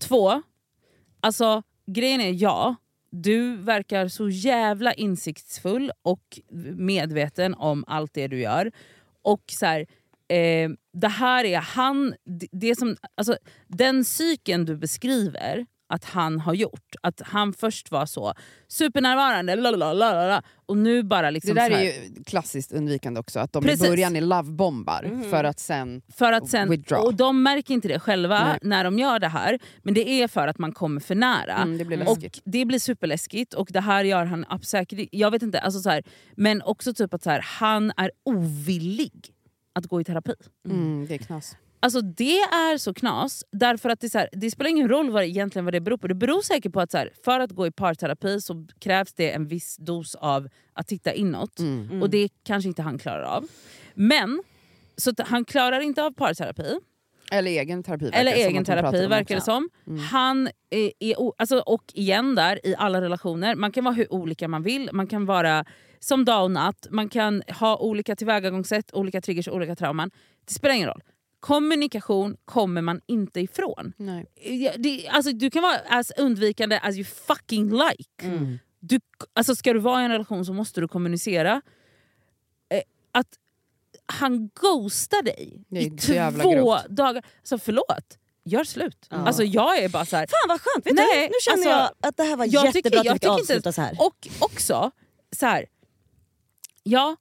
Två, 0.00 0.42
alltså 1.20 1.62
grejen 1.86 2.20
är 2.20 2.42
ja, 2.42 2.74
du 3.10 3.56
verkar 3.56 4.08
så 4.08 4.28
jävla 4.28 4.92
insiktsfull 4.94 5.92
och 6.02 6.40
medveten 6.76 7.54
om 7.54 7.84
allt 7.86 8.14
det 8.14 8.26
du 8.28 8.40
gör. 8.40 8.72
Och 9.22 9.42
så 9.46 9.66
här, 9.66 9.86
eh, 10.30 10.70
det 10.92 11.08
här 11.08 11.44
är 11.44 11.58
han, 11.60 12.14
det, 12.52 12.78
som, 12.78 12.96
alltså, 13.14 13.36
den 13.68 14.04
psyken 14.04 14.64
du 14.64 14.76
beskriver 14.76 15.66
att 15.92 16.04
han 16.04 16.40
har 16.40 16.54
gjort. 16.54 16.94
Att 17.02 17.20
han 17.24 17.52
först 17.52 17.90
var 17.90 18.06
så 18.06 18.34
supernärvarande, 18.68 19.56
lalalala, 19.56 20.42
och 20.66 20.76
nu 20.76 21.02
bara 21.02 21.30
liksom 21.30 21.54
Det 21.54 21.60
där 21.60 21.70
så 21.70 21.76
här, 21.76 21.82
är 21.84 21.84
ju 21.86 22.24
klassiskt 22.24 22.72
undvikande 22.72 23.20
också, 23.20 23.40
att 23.40 23.52
de 23.52 23.62
Precis. 23.64 23.86
i 23.86 23.88
början 23.90 24.16
är 24.16 24.20
lovebombar 24.20 25.02
Mhm. 25.02 25.30
för 25.30 25.44
att 25.44 25.58
sen... 25.58 26.02
För 26.16 26.32
att 26.32 26.48
sen, 26.48 26.70
Withdraw. 26.70 27.06
och 27.06 27.14
de 27.14 27.42
märker 27.42 27.74
inte 27.74 27.88
det 27.88 28.00
själva 28.00 28.44
Nej. 28.44 28.58
när 28.62 28.84
de 28.84 28.98
gör 28.98 29.18
det 29.18 29.28
här, 29.28 29.58
men 29.82 29.94
det 29.94 30.08
är 30.08 30.28
för 30.28 30.48
att 30.48 30.58
man 30.58 30.72
kommer 30.72 31.00
för 31.00 31.14
nära. 31.14 31.54
Mm, 31.56 31.78
det 31.78 31.84
blir 31.84 32.08
Och 32.08 32.16
läskigt. 32.18 32.42
det 32.44 32.64
blir 32.64 32.78
superläskigt 32.78 33.54
och 33.54 33.68
det 33.70 33.80
här 33.80 34.04
gör 34.04 34.24
han 34.24 34.44
säkert, 34.62 35.08
jag 35.12 35.30
vet 35.30 35.42
inte, 35.42 35.60
alltså 35.60 35.80
så 35.80 35.90
här, 35.90 36.02
men 36.36 36.62
också 36.62 36.94
typ 36.94 37.14
att 37.14 37.22
så 37.22 37.30
här, 37.30 37.40
han 37.44 37.92
är 37.96 38.10
ovillig 38.24 39.12
att 39.72 39.86
gå 39.86 40.00
i 40.00 40.04
terapi. 40.04 40.34
Mm, 40.68 41.06
det 41.08 41.14
är 41.14 41.18
knas. 41.18 41.56
Alltså 41.82 42.00
det 42.00 42.38
är 42.40 42.78
så 42.78 42.94
knas, 42.94 43.44
därför 43.52 43.88
att 43.90 44.00
det, 44.00 44.06
är 44.06 44.08
så 44.08 44.18
här, 44.18 44.28
det 44.32 44.50
spelar 44.50 44.70
ingen 44.70 44.88
roll 44.88 45.10
vad 45.10 45.22
det, 45.22 45.28
egentligen 45.28 45.64
vad 45.64 45.74
det 45.74 45.80
beror 45.80 45.98
på. 45.98 46.08
Det 46.08 46.14
beror 46.14 46.42
säkert 46.42 46.72
på 46.72 46.80
att 46.80 46.90
så 46.90 46.98
här, 46.98 47.12
för 47.24 47.40
att 47.40 47.50
gå 47.50 47.66
i 47.66 47.70
parterapi 47.70 48.40
så 48.40 48.66
krävs 48.78 49.12
det 49.12 49.30
en 49.32 49.46
viss 49.46 49.76
dos 49.76 50.14
av 50.14 50.48
att 50.72 50.86
titta 50.86 51.12
inåt. 51.12 51.58
Mm. 51.58 52.02
Och 52.02 52.10
det 52.10 52.28
kanske 52.42 52.68
inte 52.68 52.82
han 52.82 52.98
klarar 52.98 53.22
av. 53.22 53.48
Men, 53.94 54.42
så 54.96 55.10
att 55.10 55.20
han 55.20 55.44
klarar 55.44 55.80
inte 55.80 56.02
av 56.02 56.10
parterapi. 56.10 56.78
Eller 57.30 57.50
egen 57.50 57.82
terapi. 57.82 58.10
Eller 58.12 58.32
egen 58.32 58.64
terapi 58.64 59.06
verkar 59.06 59.34
det 59.34 59.40
som. 59.40 59.68
Mm. 59.86 59.98
Han 59.98 60.48
är, 60.70 60.92
är, 60.98 61.14
alltså, 61.38 61.58
och 61.58 61.84
igen 61.94 62.34
där, 62.34 62.66
i 62.66 62.74
alla 62.78 63.00
relationer, 63.00 63.54
man 63.54 63.72
kan 63.72 63.84
vara 63.84 63.94
hur 63.94 64.12
olika 64.12 64.48
man 64.48 64.62
vill. 64.62 64.90
Man 64.92 65.06
kan 65.06 65.26
vara 65.26 65.64
som 65.98 66.24
dag 66.24 66.44
och 66.44 66.50
natt, 66.50 66.86
man 66.90 67.08
kan 67.08 67.42
ha 67.48 67.76
olika 67.76 68.16
tillvägagångssätt, 68.16 68.94
olika 68.94 69.20
triggers, 69.20 69.48
olika 69.48 69.76
trauman. 69.76 70.10
Det 70.44 70.52
spelar 70.52 70.74
ingen 70.74 70.88
roll. 70.88 71.02
Kommunikation 71.40 72.36
kommer 72.44 72.82
man 72.82 73.00
inte 73.06 73.40
ifrån. 73.40 73.92
Nej. 73.96 74.26
Det, 74.76 75.08
alltså, 75.08 75.32
du 75.32 75.50
kan 75.50 75.62
vara 75.62 75.76
as 75.88 76.12
undvikande 76.18 76.78
as 76.82 76.96
you 76.96 77.04
fucking 77.04 77.70
like. 77.70 78.22
Mm. 78.22 78.58
Du, 78.80 79.00
alltså, 79.32 79.54
ska 79.54 79.72
du 79.72 79.78
vara 79.78 80.02
i 80.02 80.04
en 80.04 80.10
relation 80.10 80.44
så 80.44 80.52
måste 80.52 80.80
du 80.80 80.88
kommunicera. 80.88 81.62
Eh, 82.70 82.80
att 83.12 83.26
han 84.12 84.50
ghostar 84.60 85.22
dig 85.22 85.62
i 85.70 85.90
två 85.90 86.76
dagar. 86.88 87.24
Alltså 87.38 87.58
förlåt, 87.58 88.18
gör 88.44 88.64
slut. 88.64 89.06
Ja. 89.10 89.16
Alltså 89.16 89.44
jag 89.44 89.78
är 89.78 89.88
bara 89.88 90.04
så 90.04 90.16
här. 90.16 90.26
Fan 90.26 90.48
vad 90.48 90.60
skönt, 90.60 90.86
vet 90.86 90.94
Nej, 90.94 91.06
du? 91.14 91.20
Nu 91.22 91.32
känner 91.42 91.56
alltså, 91.56 91.94
jag 92.00 92.08
att 92.08 92.16
det 92.16 92.22
här 92.22 92.36
var 92.36 92.44
jag 92.44 92.52
jättebra 92.66 92.72
tycker- 92.72 92.98
att 92.98 93.04
jag 93.04 93.12
vi 93.12 93.14
fick 93.14 93.22
tycker 93.22 93.32
inte- 93.40 93.42
avsluta 93.52 93.72
så 93.72 93.80
här. 93.80 93.96
Och 94.06 94.28
också, 94.38 94.90
så 95.36 95.46
här. 95.46 95.66
Ja, 96.82 97.16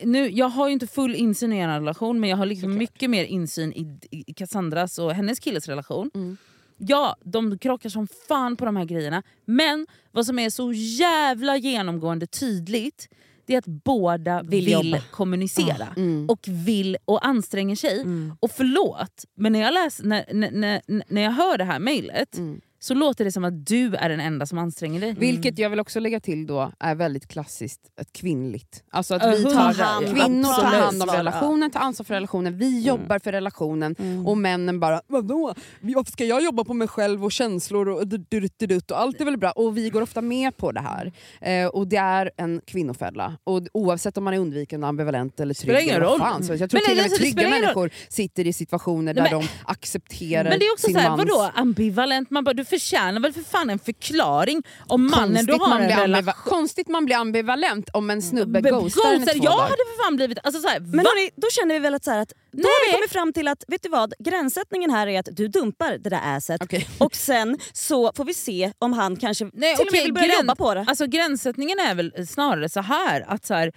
nu, 0.00 0.30
jag 0.30 0.48
har 0.48 0.66
ju 0.66 0.72
inte 0.72 0.86
full 0.86 1.14
insyn 1.14 1.52
i 1.52 1.58
en 1.58 1.70
relation 1.70 2.20
men 2.20 2.30
jag 2.30 2.36
har 2.36 2.46
liksom 2.46 2.74
mycket 2.74 3.10
mer 3.10 3.24
insyn 3.24 3.72
i, 3.72 3.98
i 4.30 4.34
Cassandras 4.34 4.98
och 4.98 5.14
hennes 5.14 5.38
killes 5.40 5.68
relation. 5.68 6.10
Mm. 6.14 6.36
Ja, 6.78 7.16
de 7.24 7.58
krockar 7.58 7.88
som 7.88 8.06
fan 8.28 8.56
på 8.56 8.64
de 8.64 8.76
här 8.76 8.84
grejerna. 8.84 9.22
Men 9.44 9.86
vad 10.10 10.26
som 10.26 10.38
är 10.38 10.50
så 10.50 10.72
jävla 10.72 11.56
genomgående 11.56 12.26
tydligt 12.26 13.08
det 13.46 13.54
är 13.54 13.58
att 13.58 13.66
båda 13.66 14.42
vill, 14.42 14.64
Vill 14.64 15.00
kommunicera. 15.10 15.86
Mm. 15.96 16.28
Och 16.28 16.48
vill 16.48 16.96
och 17.04 17.26
anstränger 17.26 17.76
sig. 17.76 18.00
Mm. 18.00 18.36
Och 18.40 18.50
förlåt, 18.50 19.24
men 19.34 19.52
när 19.52 19.60
jag, 19.60 19.74
läs, 19.74 20.00
när, 20.02 20.24
när, 20.32 20.50
när, 20.50 20.80
när 21.08 21.22
jag 21.22 21.30
hör 21.30 21.58
det 21.58 21.64
här 21.64 21.78
mejlet 21.78 22.38
Mm. 22.38 22.60
Så 22.84 22.94
låter 22.94 23.24
det 23.24 23.32
som 23.32 23.44
att 23.44 23.66
du 23.66 23.94
är 23.94 24.08
den 24.08 24.20
enda 24.20 24.46
som 24.46 24.58
anstränger 24.58 25.00
dig. 25.00 25.12
Vilket 25.18 25.58
jag 25.58 25.70
vill 25.70 25.80
också 25.80 26.00
lägga 26.00 26.20
till 26.20 26.46
då 26.46 26.72
är 26.80 26.94
väldigt 26.94 27.28
klassiskt 27.28 27.80
ett 28.00 28.12
kvinnligt. 28.12 28.84
Alltså 28.90 29.14
att 29.14 29.38
vi 29.38 29.42
tar 29.44 29.50
hundra, 29.50 29.84
hand- 29.84 30.06
kvinnor 30.06 30.44
tar 30.60 30.64
hand 30.64 31.02
om 31.02 31.08
relationen, 31.08 31.70
tar 31.70 31.80
ansvar 31.80 32.04
för 32.04 32.14
relationen, 32.14 32.58
vi 32.58 32.80
jobbar 32.82 33.18
för 33.18 33.32
relationen 33.32 33.94
Mm. 33.98 34.26
och 34.26 34.38
männen 34.38 34.80
bara 34.80 35.00
vadå? 35.06 35.54
Varför 35.80 36.12
ska 36.12 36.24
jag 36.24 36.44
jobba 36.44 36.64
på 36.64 36.74
mig 36.74 36.88
själv 36.88 37.24
och 37.24 37.32
känslor 37.32 37.88
och 37.88 38.06
dutt 38.08 38.90
och 38.90 39.00
allt 39.00 39.20
är 39.20 39.24
väl 39.24 39.36
bra. 39.38 39.50
Och 39.50 39.76
vi 39.76 39.90
går 39.90 40.02
ofta 40.02 40.20
med 40.20 40.56
på 40.56 40.72
det 40.72 40.80
här. 40.80 41.12
Eh, 41.40 41.66
och 41.66 41.88
det 41.88 41.96
är 41.96 42.30
en 42.36 42.60
kvinnofälla. 42.66 43.36
Och 43.44 43.60
oavsett 43.74 44.16
om 44.18 44.24
man 44.24 44.34
är 44.34 44.38
undvikande, 44.38 44.86
ambivalent 44.86 45.40
eller 45.40 45.54
trygg. 45.54 45.64
Spelar 45.76 45.80
ingen 45.80 46.00
roll. 46.00 46.18
Fan, 46.18 46.44
så 46.44 46.54
jag 46.54 46.70
tror 46.70 46.80
Men 46.80 46.84
till 46.84 46.98
och 46.98 47.02
med 47.02 47.10
det 47.10 47.16
trygga 47.16 47.50
människor 47.50 47.90
sitter 48.08 48.46
i 48.46 48.52
situationer 48.52 49.14
där 49.14 49.22
men- 49.22 49.30
de 49.40 49.48
accepterar 49.64 50.50
Men 50.50 50.58
det 50.58 50.64
är 50.66 50.72
också 50.72 50.86
sin 50.86 50.94
så 50.94 51.00
här, 51.00 51.08
mans... 51.08 51.18
vadå 51.30 51.50
ambivalent? 51.54 52.30
Man 52.30 52.44
bara, 52.44 52.54
du 52.54 52.64
förtjänar 52.74 53.20
väl 53.20 53.32
för 53.32 53.42
fan 53.42 53.70
en 53.70 53.78
förklaring 53.78 54.62
om 54.86 55.10
mannen 55.10 55.46
du 55.46 55.52
har 55.52 55.68
man, 55.68 55.82
en 55.82 55.86
blir 55.86 55.96
relation 55.96 56.34
konstigt 56.44 56.88
man 56.88 57.04
blir 57.04 57.16
ambivalent 57.16 57.88
om 57.92 58.10
en 58.10 58.22
snubbe 58.22 58.62
Be- 58.62 58.70
ghostar 58.70 59.32
två 59.34 59.44
Jag 59.44 59.58
hade 59.58 59.70
för 59.70 60.04
fan 60.04 60.16
blivit... 60.16 60.38
Alltså 60.42 60.60
så 60.60 60.68
här, 60.68 60.80
Men 60.80 60.98
hörni, 60.98 61.30
då 61.36 61.48
känner 61.50 61.74
vi 61.74 61.78
väl 61.80 61.94
att, 61.94 62.04
så 62.04 62.10
här 62.10 62.18
att 62.18 62.32
då 62.52 62.68
har 62.68 62.86
vi 62.88 62.92
kommit 62.92 63.12
fram 63.12 63.32
till 63.32 63.48
att 63.48 63.64
vet 63.68 63.82
du 63.82 63.88
vad, 63.88 64.14
gränssättningen 64.18 64.90
här 64.90 65.06
är 65.06 65.18
att 65.18 65.28
du 65.32 65.48
dumpar 65.48 65.98
det 65.98 66.10
där 66.10 66.36
asset 66.36 66.62
Okej. 66.62 66.88
och 66.98 67.14
sen 67.14 67.58
så 67.72 68.12
får 68.16 68.24
vi 68.24 68.34
se 68.34 68.72
om 68.78 68.92
han 68.92 69.16
kanske 69.16 69.50
Nej, 69.52 69.76
till 69.76 69.86
och 69.86 69.92
med 69.92 70.02
vill 70.02 70.14
börja 70.14 70.34
jobba 70.34 70.54
på 70.54 70.74
det. 70.74 70.84
Alltså 70.88 71.06
gränssättningen 71.06 71.78
är 71.78 71.94
väl 71.94 72.26
snarare 72.26 72.68
så 72.68 72.80
här 72.80 73.24
att 73.28 73.46
så, 73.46 73.54
här, 73.54 73.72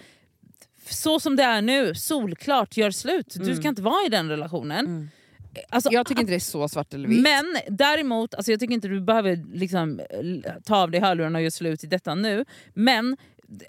så 0.90 1.20
som 1.20 1.36
det 1.36 1.44
är 1.44 1.62
nu, 1.62 1.96
solklart, 1.96 2.78
gör 2.78 2.92
slut. 2.92 3.36
Du 3.36 3.56
ska 3.56 3.68
inte 3.68 3.82
vara 3.82 4.06
i 4.06 4.10
den 4.10 4.30
relationen. 4.30 4.86
Mm. 4.86 5.10
Alltså, 5.70 5.90
Jag 5.92 6.06
tycker 6.08 6.22
inte 6.22 6.32
det 6.32 6.38
är 6.38 6.40
så 6.40 6.68
svart 6.68 6.94
eller 6.94 7.08
vitt. 7.08 7.22
Men 7.22 7.46
däremot, 7.70 8.34
alltså 8.34 8.52
jag 8.52 8.60
tycker 8.60 8.74
inte 8.74 8.88
du 8.88 9.02
behöver 9.02 9.44
liksom, 9.54 10.02
l- 10.10 10.46
ta 10.66 10.78
av 10.78 10.92
dig 10.92 11.02
hörlurarna 11.02 11.38
och 11.38 11.42
göra 11.44 11.52
slut 11.52 11.84
i 11.84 11.88
detta 11.88 12.16
nu. 12.16 12.46
Men 12.74 13.18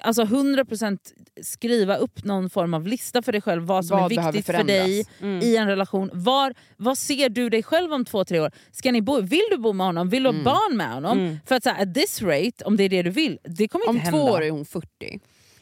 alltså 0.01 0.23
100% 0.23 0.99
skriva 1.43 1.97
upp 1.97 2.25
någon 2.25 2.51
form 2.51 2.75
av 2.75 2.87
lista 2.87 3.23
för 3.23 3.33
dig 3.33 3.41
själv 3.41 3.63
vad 3.63 3.85
som 3.87 4.01
Vad 4.01 4.13
är 4.13 4.17
viktigt 4.33 4.47
för 4.47 4.65
dig 4.65 5.05
Mm. 5.21 5.43
i 5.43 5.57
en 5.57 5.67
relation. 5.67 6.11
Var, 6.13 6.55
vad 6.77 6.99
ser 6.99 7.29
du 7.29 7.49
dig 7.51 7.63
själv 7.63 7.93
om 7.93 8.05
två, 8.05 8.25
tre 8.25 8.41
år? 8.41 8.51
Ska 8.73 8.93
ni 8.93 9.03
bo, 9.03 9.21
vill 9.21 9.41
du 9.51 9.57
bo 9.57 9.73
med 9.73 9.87
honom? 9.87 10.09
Vill 10.09 10.23
du 10.23 10.29
ha 10.29 10.43
barn 10.45 10.77
med 10.77 10.93
honom? 10.95 11.19
Mm. 11.19 11.37
För 11.47 11.55
att 11.55 11.63
så 11.63 11.71
här, 11.71 11.83
at 11.83 11.95
this 11.95 12.23
rate, 12.23 12.65
om 12.65 12.77
det 12.77 12.85
är 12.85 12.89
det 12.89 13.03
du 13.03 13.11
vill, 13.11 13.39
det 13.45 13.69
kommer 13.69 13.89
om 13.89 13.97
inte 13.97 14.11
två 14.11 14.17
hända. 14.19 14.33
år 14.33 14.43
är 14.43 14.51
hon 14.51 14.65
40. 14.65 15.21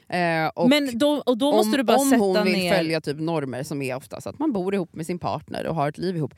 Eh, 0.08 0.46
och 0.54 0.68
Men 0.68 0.98
då, 0.98 1.22
och 1.26 1.38
då 1.38 1.52
måste 1.52 1.70
om, 1.70 1.76
du 1.76 1.82
bara 1.82 1.96
om 1.96 2.10
sätta 2.10 2.22
hon 2.22 2.44
vill 2.44 2.52
ner... 2.52 2.74
följa 2.76 3.00
typ 3.00 3.20
normer 3.20 3.62
som 3.62 3.82
är 3.82 3.96
oftast 3.96 4.26
att 4.26 4.38
man 4.38 4.52
bor 4.52 4.74
ihop 4.74 4.94
med 4.94 5.06
sin 5.06 5.18
partner 5.18 5.66
och 5.66 5.74
har 5.74 5.88
ett 5.88 5.98
liv 5.98 6.16
ihop. 6.16 6.34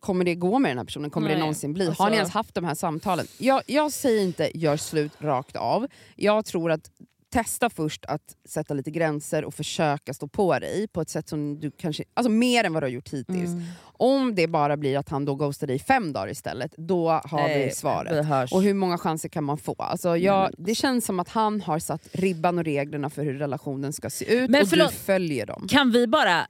Kommer 0.00 0.24
det 0.24 0.34
gå 0.34 0.58
med 0.58 0.70
den 0.70 0.78
här 0.78 0.84
personen? 0.84 1.10
Kommer 1.10 1.26
Nej, 1.28 1.34
det 1.36 1.40
någonsin 1.40 1.72
bli? 1.72 1.86
alltså- 1.86 2.02
Har 2.02 2.10
ni 2.10 2.16
ens 2.16 2.30
haft 2.30 2.54
de 2.54 2.64
här 2.64 2.74
samtalen? 2.74 3.26
Jag, 3.38 3.62
jag 3.66 3.92
säger 3.92 4.22
inte 4.22 4.58
gör 4.58 4.76
slut 4.76 5.12
rakt 5.18 5.56
av. 5.56 5.86
Jag 6.16 6.44
tror 6.44 6.70
att 6.70 6.90
testa 7.30 7.70
först 7.70 8.04
att 8.04 8.36
sätta 8.48 8.74
lite 8.74 8.90
gränser 8.90 9.44
och 9.44 9.54
försöka 9.54 10.14
stå 10.14 10.28
på 10.28 10.58
dig 10.58 10.88
på 10.88 11.00
ett 11.00 11.08
sätt 11.08 11.28
som 11.28 11.60
du 11.60 11.70
kanske, 11.70 12.04
alltså 12.14 12.30
mer 12.30 12.64
än 12.64 12.72
vad 12.72 12.82
du 12.82 12.84
har 12.86 12.90
gjort 12.90 13.08
hittills. 13.08 13.50
Mm. 13.50 13.62
Om 13.82 14.34
det 14.34 14.46
bara 14.46 14.76
blir 14.76 14.98
att 14.98 15.08
han 15.08 15.24
då 15.24 15.34
ghostar 15.34 15.66
dig 15.66 15.78
fem 15.78 16.12
dagar 16.12 16.28
istället, 16.30 16.74
då 16.76 17.10
har 17.10 17.48
vi 17.48 17.54
Nej, 17.54 17.72
svaret. 17.74 18.12
det 18.12 18.22
hörs. 18.22 18.52
Och 18.52 18.62
hur 18.62 18.74
många 18.74 18.98
chanser 18.98 19.28
kan 19.28 19.44
man 19.44 19.58
få? 19.58 19.74
Alltså 19.78 20.16
jag, 20.16 20.50
det 20.58 20.74
känns 20.74 21.06
som 21.06 21.20
att 21.20 21.28
han 21.28 21.60
har 21.60 21.78
satt 21.78 22.08
ribban 22.12 22.58
och 22.58 22.64
reglerna 22.64 23.10
för 23.10 23.22
hur 23.22 23.34
relationen 23.38 23.92
ska 23.92 24.10
se 24.10 24.34
ut 24.34 24.50
Men 24.50 24.62
och 24.62 24.68
förlåt. 24.68 24.90
du 24.90 24.96
följer 24.96 25.46
dem. 25.46 25.66
Kan 25.68 25.90
vi 25.90 26.06
bara 26.06 26.46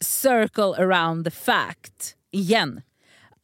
circle 0.00 0.62
around 0.78 1.24
the 1.24 1.30
fact 1.30 2.16
igen? 2.30 2.80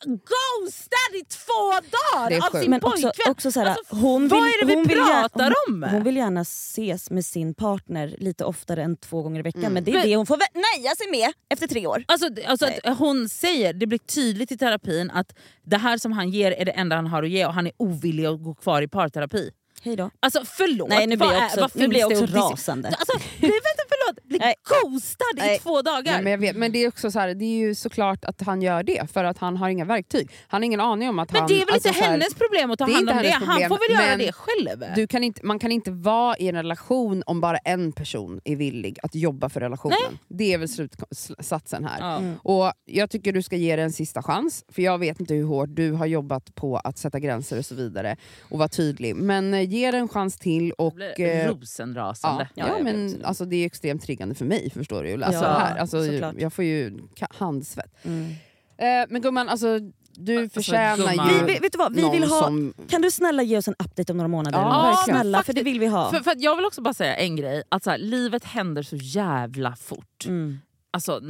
Ghostad 0.04 1.14
i 1.20 1.24
två 1.24 1.70
dagar 2.14 2.46
av 2.48 2.60
sin 2.60 2.70
Men 2.70 2.82
också, 2.84 3.02
pojkvän! 3.02 3.30
också 3.32 3.52
så 3.52 3.60
här, 3.60 3.66
Alltså, 3.66 3.96
hon 3.96 4.22
vill, 4.22 4.30
vad 4.30 4.38
är 4.48 4.60
det 4.60 4.66
vi 4.66 4.74
hon 4.74 4.84
vill 4.86 4.96
gärna- 4.96 5.28
pratar 5.28 5.52
hon, 5.66 5.82
om? 5.84 5.90
Hon 5.90 6.02
vill 6.04 6.16
gärna 6.16 6.40
ses 6.40 7.10
med 7.10 7.24
sin 7.24 7.54
partner 7.54 8.14
lite 8.18 8.44
oftare 8.44 8.82
än 8.82 8.96
två 8.96 9.22
gånger 9.22 9.40
i 9.40 9.42
veckan 9.42 9.60
Mm. 9.60 9.72
men 9.74 9.84
det 9.84 9.90
är 9.90 9.94
Men- 9.94 10.08
det 10.08 10.16
hon 10.16 10.26
får 10.26 10.36
nöja 10.54 10.94
sig 10.96 11.10
med 11.10 11.32
efter 11.50 11.66
tre 11.66 11.86
år. 11.86 12.04
Alltså, 12.08 12.28
alltså 12.46 12.66
att 12.84 12.98
hon 12.98 13.28
säger, 13.28 13.72
det 13.72 13.86
blir 13.86 13.98
tydligt 13.98 14.52
i 14.52 14.58
terapin 14.58 15.10
att 15.10 15.34
det 15.64 15.76
här 15.76 15.98
som 15.98 16.12
han 16.12 16.30
ger 16.30 16.52
är 16.52 16.64
det 16.64 16.72
enda 16.72 16.96
han 16.96 17.06
har 17.06 17.22
att 17.22 17.30
ge 17.30 17.46
och 17.46 17.54
han 17.54 17.66
är 17.66 17.72
ovillig 17.76 18.26
att 18.26 18.42
gå 18.42 18.54
kvar 18.54 18.82
i 18.82 18.88
parterapi. 18.88 19.50
Hej 19.88 19.96
då. 19.96 20.10
Alltså 20.20 20.42
förlåt, 20.44 20.88
Nej 20.88 21.06
nu 21.06 21.16
blir 21.16 21.26
jag 21.26 21.36
är- 21.42 21.44
också, 21.46 21.60
vad 21.60 21.70
nu 21.76 21.88
blir 21.88 22.00
jag 22.00 22.10
det 22.10 22.22
också 22.22 22.36
rasande. 22.36 22.88
Alltså, 22.88 23.18
bli, 23.38 23.48
vänta 23.48 23.82
förlåt, 23.88 24.24
bli 24.28 24.38
Nej. 24.38 24.54
ghostad 24.82 25.26
i 25.36 25.40
Nej. 25.40 25.58
två 25.58 25.82
dagar! 25.82 26.12
Nej, 26.12 26.22
men, 26.22 26.30
jag 26.32 26.38
vet, 26.38 26.56
men 26.56 26.72
det 26.72 26.78
är 26.84 26.88
också 26.88 27.10
så 27.10 27.18
här, 27.18 27.34
det 27.34 27.44
är 27.44 27.58
ju 27.58 27.74
såklart 27.74 28.24
att 28.24 28.40
han 28.42 28.62
gör 28.62 28.82
det 28.82 29.10
för 29.12 29.24
att 29.24 29.38
han 29.38 29.56
har 29.56 29.68
inga 29.68 29.84
verktyg. 29.84 30.30
Han 30.48 30.62
har 30.62 30.64
ingen 30.66 30.80
aning 30.80 31.08
om 31.08 31.18
att 31.18 31.32
Men 31.32 31.40
han... 31.40 31.48
det 31.48 31.54
är 31.62 31.66
väl 31.66 31.74
alltså 31.74 31.88
inte 31.88 32.00
här, 32.00 32.10
hennes 32.10 32.34
problem 32.34 32.70
att 32.70 32.78
ta 32.78 32.84
hand 32.84 32.98
om 32.98 33.06
det, 33.06 33.12
hennes 33.12 33.32
han 33.34 33.46
problem, 33.46 33.68
får 33.68 33.78
väl 33.88 33.96
göra 34.06 34.16
men 34.16 34.18
det 34.26 34.32
själv. 34.32 34.84
du 34.96 35.06
kan 35.06 35.24
inte, 35.24 35.46
man 35.46 35.58
kan 35.58 35.72
inte 35.72 35.90
vara 35.90 36.36
i 36.36 36.48
en 36.48 36.54
relation 36.54 37.22
om 37.26 37.40
bara 37.40 37.58
en 37.58 37.92
person 37.92 38.40
är 38.44 38.56
villig 38.56 38.98
att 39.02 39.14
jobba 39.14 39.48
för 39.48 39.60
relationen. 39.60 39.98
Det 40.28 40.52
är 40.54 40.58
väl 40.58 40.68
slutsatsen 40.68 41.84
här. 41.84 42.18
Mm. 42.18 42.34
Och 42.42 42.72
Jag 42.84 43.10
tycker 43.10 43.32
du 43.32 43.42
ska 43.42 43.56
ge 43.56 43.76
det 43.76 43.82
en 43.82 43.92
sista 43.92 44.22
chans, 44.22 44.64
för 44.68 44.82
jag 44.82 44.98
vet 44.98 45.20
inte 45.20 45.34
hur 45.34 45.44
hårt 45.44 45.68
du 45.72 45.92
har 45.92 46.06
jobbat 46.06 46.54
på 46.54 46.76
att 46.76 46.98
sätta 46.98 47.20
gränser 47.20 47.58
och 47.58 47.66
så 47.66 47.74
vidare 47.74 48.16
och 48.40 48.58
vara 48.58 48.68
tydlig. 48.68 49.16
Men 49.16 49.54
eh, 49.54 49.62
ge 49.78 49.90
det 49.90 49.98
en 49.98 50.08
chans 50.08 50.36
till 50.38 50.72
och... 50.72 50.92
blir 50.94 51.20
eh, 51.20 51.48
rosenrasande. 51.48 52.48
Ja, 52.54 52.66
Ja, 52.68 52.74
ja, 52.78 52.84
men 52.84 53.06
också. 53.06 53.26
alltså, 53.26 53.44
det 53.44 53.56
är 53.56 53.66
extremt 53.66 54.02
triggande 54.02 54.34
för 54.34 54.44
mig, 54.44 54.70
förstår 54.70 55.04
du. 55.04 55.24
Alltså, 55.24 55.44
Ja, 55.44 55.48
det 55.48 55.58
här. 55.58 55.76
Alltså, 55.76 56.04
såklart. 56.04 56.34
jag 56.38 56.52
får 56.52 56.64
ju 56.64 56.98
handsvett. 57.30 58.04
Mm. 58.04 58.30
Eh, 58.78 59.06
men 59.08 59.22
gumman, 59.22 59.48
alltså, 59.48 59.78
du 60.12 60.38
Alltså, 60.42 60.54
förtjänar 60.60 60.96
gumman. 60.96 61.28
ju 61.28 61.44
Vi, 61.46 61.52
vi, 61.52 61.58
vet 61.58 61.72
du 61.72 61.78
vad, 61.78 61.94
vi 61.96 62.10
vill 62.10 62.24
ha, 62.24 62.42
som... 62.42 62.74
kan 62.88 63.02
du 63.02 63.10
snälla 63.10 63.42
ge 63.42 63.58
oss 63.58 63.68
en 63.68 63.74
update 63.78 64.12
om 64.12 64.16
några 64.16 64.28
månader? 64.28 64.58
Ja, 64.58 65.02
snälla, 65.04 65.42
för 65.42 65.52
det 65.52 65.62
vill 65.62 65.80
vi 65.80 65.86
ha. 65.86 66.10
För, 66.10 66.20
för 66.20 66.34
jag 66.38 66.56
vill 66.56 66.64
också 66.64 66.80
bara 66.82 66.94
säga 66.94 67.16
en 67.16 67.36
grej, 67.36 67.62
att 67.68 67.84
så 67.84 67.90
här, 67.90 67.98
livet 67.98 68.44
händer 68.44 68.82
så 68.82 68.96
jävla 68.96 69.76
fort. 69.76 70.24
Mm. 70.26 70.58
Alltså, 70.90 71.20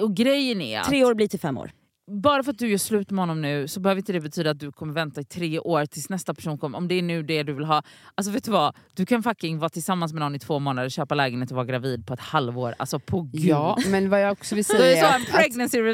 och 0.00 0.14
grejen 0.16 0.60
är 0.60 0.80
att... 0.80 0.86
Tre 0.88 1.04
år 1.04 1.14
blir 1.14 1.28
till 1.28 1.40
fem 1.40 1.58
år. 1.58 1.70
Bara 2.08 2.42
för 2.42 2.50
att 2.50 2.58
du 2.58 2.68
gör 2.70 2.78
slut 2.78 3.10
med 3.10 3.22
honom 3.22 3.42
nu 3.42 3.68
så 3.68 3.80
behöver 3.80 3.98
inte 3.98 4.12
det 4.12 4.20
betyda 4.20 4.50
att 4.50 4.60
du 4.60 4.72
kommer 4.72 4.94
vänta 4.94 5.20
i 5.20 5.24
tre 5.24 5.58
år 5.60 5.86
tills 5.86 6.08
nästa 6.10 6.34
person 6.34 6.58
kommer. 6.58 6.78
Om 6.78 6.88
det 6.88 6.94
är 6.94 7.02
nu 7.02 7.22
det 7.22 7.42
du 7.42 7.52
vill 7.52 7.64
ha. 7.64 7.82
Alltså 8.14 8.32
vet 8.32 8.44
du 8.44 8.50
vad? 8.50 8.76
Du 8.94 9.06
kan 9.06 9.22
fucking 9.22 9.58
vara 9.58 9.68
tillsammans 9.68 10.12
med 10.12 10.20
någon 10.20 10.34
i 10.34 10.38
två 10.38 10.58
månader, 10.58 10.88
köpa 10.88 11.14
lägenhet 11.14 11.50
och 11.50 11.56
vara 11.56 11.66
gravid 11.66 12.06
på 12.06 12.14
ett 12.14 12.20
halvår. 12.20 12.74
Alltså 12.78 12.98
på 12.98 13.20
gud. 13.22 13.44
Ja, 13.44 13.78
men 13.88 14.10
vad 14.10 14.20
jag 14.22 14.32
också 14.32 14.54
vill 14.54 14.60
är 14.70 14.78
säga 14.78 15.00
så 15.02 15.06
är 15.06 15.14
en 15.14 15.22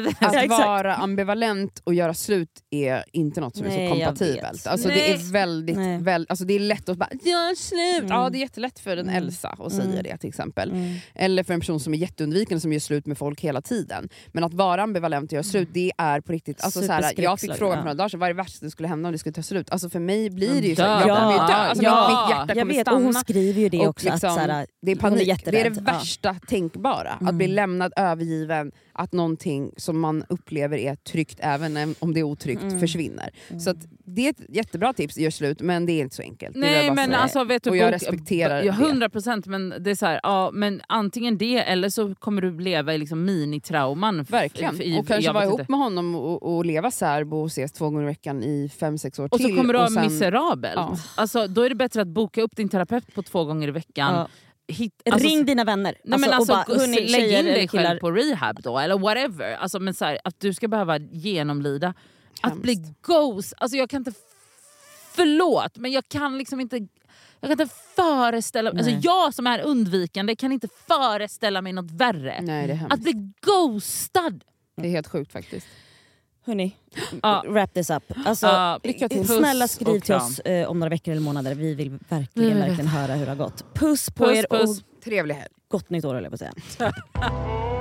att, 0.07 0.23
att 0.23 0.33
exakt. 0.35 0.49
vara 0.49 0.95
ambivalent 0.95 1.81
och 1.83 1.93
göra 1.93 2.13
slut 2.13 2.49
är 2.69 3.03
inte 3.11 3.41
något 3.41 3.55
som 3.55 3.65
är 3.65 3.69
Nej, 3.69 3.89
så 3.89 3.95
jag 3.99 4.07
kompatibelt. 4.07 4.67
Alltså, 4.67 4.87
det 4.87 4.95
Nej. 4.95 5.11
är 5.11 5.31
väldigt, 5.31 5.77
Nej. 5.77 6.01
väl, 6.01 6.25
alltså, 6.29 6.45
det 6.45 6.53
är 6.53 6.59
lätt 6.59 6.89
att 6.89 6.97
bara 6.97 7.09
“gör 7.11 7.55
slut”. 7.55 8.11
Mm. 8.11 8.17
Ja, 8.23 8.29
det 8.29 8.37
är 8.37 8.39
jättelätt 8.39 8.79
för 8.79 8.97
en 8.97 9.09
Mm. 9.09 9.15
Elsa 9.23 9.49
att 9.59 9.71
säga 9.71 9.83
Mm. 9.83 10.03
det 10.03 10.17
till 10.17 10.29
exempel. 10.29 10.71
Mm. 10.71 10.95
Eller 11.15 11.43
för 11.43 11.53
en 11.53 11.59
person 11.59 11.79
som 11.79 11.93
är 11.93 11.97
jätteundvikande 11.97 12.61
som 12.61 12.73
gör 12.73 12.79
slut 12.79 13.05
med 13.05 13.17
folk 13.17 13.41
hela 13.41 13.61
tiden. 13.61 14.09
Men 14.27 14.43
att 14.43 14.53
vara 14.53 14.83
ambivalent 14.83 15.29
och 15.31 15.33
göra 15.33 15.43
slut, 15.43 15.69
det 15.73 15.91
är 15.97 16.04
på 16.21 16.31
riktigt... 16.31 16.63
Alltså, 16.63 16.81
så 16.81 16.91
här, 16.91 17.13
jag 17.21 17.39
fick 17.39 17.53
frågan 17.53 17.71
ja. 17.77 17.81
för 17.81 17.83
några 17.85 17.93
dagar 17.93 18.09
sedan, 18.09 18.19
vad 18.19 18.29
är 18.29 18.33
det 18.33 18.37
värsta 18.37 18.59
som 18.59 18.71
skulle 18.71 18.87
hända 18.87 19.07
om 19.09 19.11
det 19.13 19.17
skulle 19.19 19.33
ta 19.33 19.41
slut? 19.41 19.69
Alltså 19.71 19.89
för 19.89 19.99
mig 19.99 20.29
blir 20.29 20.61
det 20.61 20.67
ju 20.67 20.75
så. 20.75 20.81
Jag 20.81 21.01
kommer 21.01 21.31
ju 21.31 21.37
dö. 21.37 21.43
Ja, 21.49 21.55
Alltså, 21.55 21.83
ja. 21.83 22.07
mitt 22.09 22.29
hjärta 22.37 22.45
Jag 22.47 22.57
kommer 22.63 22.73
vet, 22.73 22.87
och 22.87 22.91
stanna. 22.91 23.05
hon 23.05 23.13
skriver 23.13 23.61
ju 23.61 23.69
det 23.69 23.79
Och 23.79 23.87
också. 23.87 24.09
liksom, 24.09 24.29
att, 24.29 24.35
såhär, 24.35 24.67
det 24.81 24.91
är 24.91 24.95
panik. 24.95 25.45
det 25.45 25.61
är 25.61 25.69
det 25.69 25.75
Ja. 25.85 25.93
värsta 25.93 26.35
tänkbara. 26.47 27.09
Att 27.11 27.21
Mm. 27.21 27.37
bli 27.37 27.47
lämnad, 27.47 27.93
övergiven, 27.95 28.71
att 28.93 29.11
någonting 29.13 29.71
som 29.77 29.99
man 29.99 30.23
upplever 30.29 30.77
är 30.77 30.95
tryggt 30.95 31.39
även 31.41 31.95
om 31.99 32.13
det 32.13 32.19
är 32.19 32.23
otryggt 32.23 32.61
Mm. 32.61 32.79
försvinner. 32.79 33.29
Mm. 33.49 33.59
Så 33.59 33.69
att 33.69 33.77
det 34.07 34.25
är 34.25 34.29
ett 34.29 34.41
jättebra 34.49 34.93
tips, 34.93 35.17
gör 35.17 35.29
slut, 35.31 35.61
men 35.61 35.85
det 35.85 35.91
är 35.91 36.01
inte 36.01 36.15
så 36.15 36.21
enkelt. 36.21 36.55
Nej 36.55 36.85
jag 36.85 36.95
men 36.95 37.13
alltså 37.13 37.43
vet 37.43 37.63
du, 37.63 37.69
Och 37.69 37.77
jag 37.77 37.93
respekterar 37.93 38.63
ja, 38.63 38.71
det. 38.79 38.85
100 38.85 39.09
procent 39.09 39.45
men 39.45 39.73
det 39.79 39.91
är 39.91 39.95
så 39.95 40.05
här, 40.05 40.19
ja, 40.23 40.49
men 40.53 40.81
antingen 40.87 41.37
det 41.37 41.57
eller 41.57 41.89
så 41.89 42.15
kommer 42.15 42.41
du 42.41 42.59
leva 42.59 42.93
i 42.93 42.97
liksom 42.97 43.25
minitrauman. 43.25 44.23
Verkligen. 44.23 44.81
i- 44.81 44.99
och 44.99 45.07
kanske 45.07 45.25
jag 45.29 45.33
vara 45.33 45.43
ihop 45.45 45.69
med 45.69 45.79
honom 45.79 45.94
och, 45.97 46.55
och 46.55 46.65
leva 46.65 46.91
särbo 46.91 47.37
och 47.41 47.47
ses 47.47 47.71
två 47.71 47.85
gånger 47.85 48.01
i 48.01 48.05
veckan 48.05 48.43
i 48.43 48.71
fem, 48.79 48.97
sex 48.97 49.19
år 49.19 49.27
Och 49.31 49.37
till. 49.37 49.49
så 49.49 49.55
kommer 49.55 49.73
du 49.73 49.79
ha 49.79 49.85
och 49.85 49.91
sen- 49.91 50.03
miserabelt. 50.03 50.75
Ja. 50.75 50.97
Alltså, 51.15 51.47
då 51.47 51.61
är 51.61 51.69
det 51.69 51.75
bättre 51.75 52.01
att 52.01 52.07
boka 52.07 52.41
upp 52.41 52.55
din 52.55 52.69
terapeut 52.69 53.15
på 53.15 53.23
två 53.23 53.43
gånger 53.45 53.67
i 53.67 53.71
veckan. 53.71 54.13
Ja. 54.15 54.27
Hit, 54.67 55.01
alltså, 55.11 55.27
Ring 55.27 55.45
dina 55.45 55.63
vänner 55.63 55.95
Nej, 56.03 56.19
men 56.19 56.29
alltså, 56.33 56.53
alltså, 56.53 56.71
och 56.73 56.77
bara, 56.77 56.85
hörni, 56.87 57.07
lägg 57.07 57.31
in 57.39 57.45
dig 57.45 57.67
killar. 57.67 57.83
själv 57.83 57.99
på 57.99 58.11
rehab 58.11 58.61
då, 58.61 58.79
eller 58.79 58.97
whatever. 58.99 59.55
Alltså, 59.55 59.79
men 59.79 59.93
så 59.93 60.05
här, 60.05 60.19
att 60.23 60.39
du 60.39 60.53
ska 60.53 60.67
behöva 60.67 60.97
genomlida. 60.97 61.93
Att 62.41 62.49
Hemskt. 62.49 62.63
bli 62.63 62.93
ghost, 63.01 63.53
alltså 63.57 63.77
jag 63.77 63.89
kan 63.89 63.97
inte... 64.01 64.13
Förlåt, 65.11 65.77
men 65.77 65.91
jag 65.91 66.07
kan 66.09 66.37
liksom 66.37 66.59
inte... 66.59 66.77
Jag 67.39 67.49
kan 67.49 67.61
inte 67.61 67.75
föreställa 67.95 68.69
alltså 68.69 68.91
Nej. 68.91 68.99
Jag 69.03 69.33
som 69.33 69.47
är 69.47 69.59
undvikande 69.61 70.35
kan 70.35 70.51
inte 70.51 70.67
föreställa 70.87 71.61
mig 71.61 71.73
något 71.73 71.91
värre. 71.91 72.41
Nej, 72.41 72.67
det 72.67 72.73
är 72.73 72.77
hemskt. 72.77 72.93
Att 72.93 72.99
bli 73.01 73.31
ghostad! 73.41 74.43
Det 74.75 74.87
är 74.87 74.91
helt 74.91 75.07
sjukt 75.07 75.31
faktiskt. 75.31 75.67
Hörni, 76.45 76.75
Ja. 77.23 77.43
wrap 77.47 77.73
this 77.73 77.89
up. 77.89 78.03
Alltså, 78.25 78.79
till. 79.09 79.27
Snälla 79.27 79.67
skriv 79.67 79.99
till 79.99 80.15
oss 80.15 80.39
eh, 80.39 80.67
om 80.69 80.79
några 80.79 80.89
veckor 80.89 81.11
eller 81.11 81.21
månader. 81.21 81.55
Vi 81.55 81.73
vill 81.73 81.89
Vi 81.89 81.97
verkligen, 82.09 82.49
vill 82.49 82.57
verkligen 82.57 82.87
höra 82.87 83.13
hur 83.13 83.25
det 83.25 83.31
har 83.31 83.35
gått. 83.37 83.73
Puss 83.73 84.09
på 84.11 84.25
Puss, 84.25 84.37
er 84.37 84.45
puss. 84.49 84.79
och 84.81 85.03
Trevlig 85.03 85.35
helg. 85.35 85.51
gott 85.67 85.89
nytt 85.89 86.05
år 86.05 86.13
höll 86.13 86.23
jag 86.23 86.31
på 86.39 86.45
att 86.45 86.53
säga. 86.77 86.93